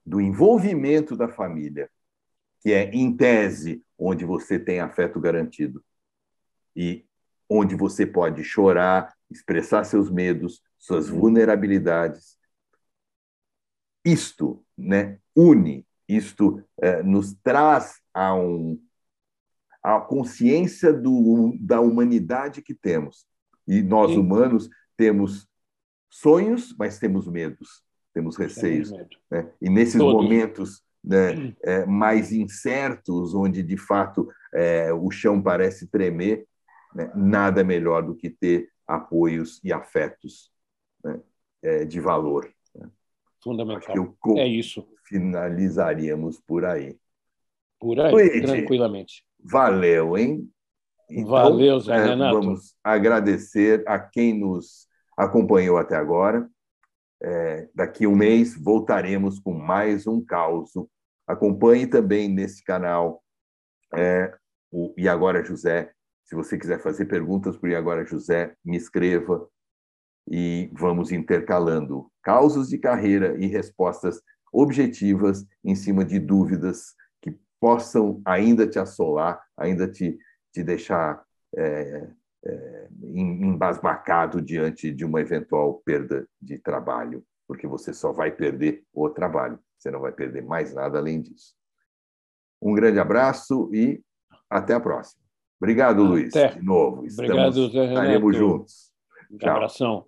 do 0.08 0.22
envolvimento 0.22 1.14
da 1.14 1.28
família, 1.28 1.90
que 2.62 2.72
é, 2.72 2.90
em 2.90 3.14
tese, 3.14 3.84
onde 3.98 4.24
você 4.24 4.58
tem 4.58 4.80
afeto 4.80 5.20
garantido 5.20 5.84
e 6.74 7.04
onde 7.48 7.74
você 7.74 8.06
pode 8.06 8.42
chorar, 8.42 9.14
expressar 9.30 9.84
seus 9.84 10.10
medos, 10.10 10.62
suas 10.78 11.10
vulnerabilidades. 11.10 12.38
Isto 14.02 14.64
né, 14.76 15.18
une, 15.36 15.86
isto 16.08 16.64
é, 16.80 17.02
nos 17.02 17.34
traz 17.42 18.00
a, 18.14 18.34
um, 18.34 18.82
a 19.82 20.00
consciência 20.00 20.90
do, 20.90 21.54
da 21.60 21.82
humanidade 21.82 22.62
que 22.62 22.74
temos. 22.74 23.26
E 23.66 23.82
nós, 23.82 24.16
humanos, 24.16 24.70
temos 24.96 25.46
sonhos, 26.08 26.74
mas 26.78 26.98
temos 26.98 27.28
medos, 27.28 27.82
temos 28.12 28.36
receios. 28.36 28.90
Né? 29.30 29.50
E 29.60 29.70
nesses 29.70 29.98
Todos. 29.98 30.22
momentos 30.22 30.82
né, 31.02 31.54
é, 31.62 31.86
mais 31.86 32.32
incertos, 32.32 33.34
onde 33.34 33.62
de 33.62 33.76
fato 33.76 34.28
é, 34.52 34.92
o 34.92 35.10
chão 35.10 35.40
parece 35.40 35.86
tremer, 35.86 36.46
né, 36.94 37.10
nada 37.14 37.62
melhor 37.62 38.02
do 38.02 38.14
que 38.14 38.30
ter 38.30 38.68
apoios 38.86 39.60
e 39.62 39.72
afetos 39.72 40.50
né, 41.04 41.20
é, 41.62 41.84
de 41.84 42.00
valor. 42.00 42.50
Né? 42.74 42.88
Fundamental. 43.42 44.16
é 44.36 44.46
isso. 44.46 44.86
Finalizaríamos 45.04 46.40
por 46.40 46.64
aí. 46.64 46.96
Por 47.78 48.00
aí, 48.00 48.12
Luigi, 48.12 48.42
tranquilamente. 48.42 49.24
Valeu, 49.38 50.18
hein? 50.18 50.50
Então, 51.10 51.30
Valeu, 51.30 51.80
Zé 51.80 51.96
é, 51.96 52.04
Renato. 52.06 52.40
Vamos 52.40 52.74
agradecer 52.82 53.82
a 53.86 53.98
quem 53.98 54.38
nos 54.38 54.86
acompanhou 55.16 55.78
até 55.78 55.96
agora. 55.96 56.48
É, 57.20 57.68
daqui 57.74 58.06
um 58.06 58.14
mês 58.14 58.54
voltaremos 58.56 59.38
com 59.38 59.52
mais 59.52 60.06
um 60.06 60.24
caos. 60.24 60.70
Acompanhe 61.26 61.86
também 61.86 62.28
nesse 62.28 62.62
canal 62.64 63.22
é, 63.94 64.32
o 64.70 64.94
E 64.96 65.08
Agora 65.08 65.44
José. 65.44 65.92
Se 66.24 66.34
você 66.34 66.58
quiser 66.58 66.80
fazer 66.80 67.06
perguntas 67.06 67.56
para 67.56 67.68
o 67.68 67.70
E 67.70 67.74
Agora 67.74 68.04
José, 68.04 68.54
me 68.64 68.76
escreva 68.76 69.48
e 70.30 70.70
vamos 70.74 71.10
intercalando 71.10 72.10
causos 72.22 72.68
de 72.68 72.78
carreira 72.78 73.36
e 73.38 73.46
respostas 73.46 74.20
objetivas 74.52 75.44
em 75.64 75.74
cima 75.74 76.04
de 76.04 76.18
dúvidas 76.18 76.94
que 77.22 77.38
possam 77.58 78.20
ainda 78.24 78.66
te 78.66 78.78
assolar, 78.78 79.42
ainda 79.56 79.90
te 79.90 80.18
te 80.52 80.62
deixar 80.62 81.22
é, 81.56 82.08
embasbacado 83.02 84.40
diante 84.40 84.92
de 84.92 85.04
uma 85.04 85.20
eventual 85.20 85.82
perda 85.84 86.26
de 86.40 86.58
trabalho, 86.58 87.24
porque 87.46 87.66
você 87.66 87.92
só 87.92 88.12
vai 88.12 88.30
perder 88.30 88.84
o 88.92 89.08
trabalho, 89.10 89.58
você 89.76 89.90
não 89.90 90.00
vai 90.00 90.12
perder 90.12 90.42
mais 90.42 90.74
nada 90.74 90.98
além 90.98 91.20
disso. 91.20 91.54
Um 92.60 92.74
grande 92.74 92.98
abraço 92.98 93.70
e 93.72 94.00
até 94.48 94.74
a 94.74 94.80
próxima. 94.80 95.22
Obrigado, 95.60 96.02
até. 96.02 96.08
Luiz, 96.08 96.32
de 96.32 96.62
novo. 96.62 97.06
Estamos, 97.06 97.30
Obrigado, 97.30 97.70
Zé 97.70 97.84
Estaremos 97.86 98.36
juntos. 98.36 98.92
Um 99.30 99.38
Tchau. 99.38 99.50
abração. 99.50 100.06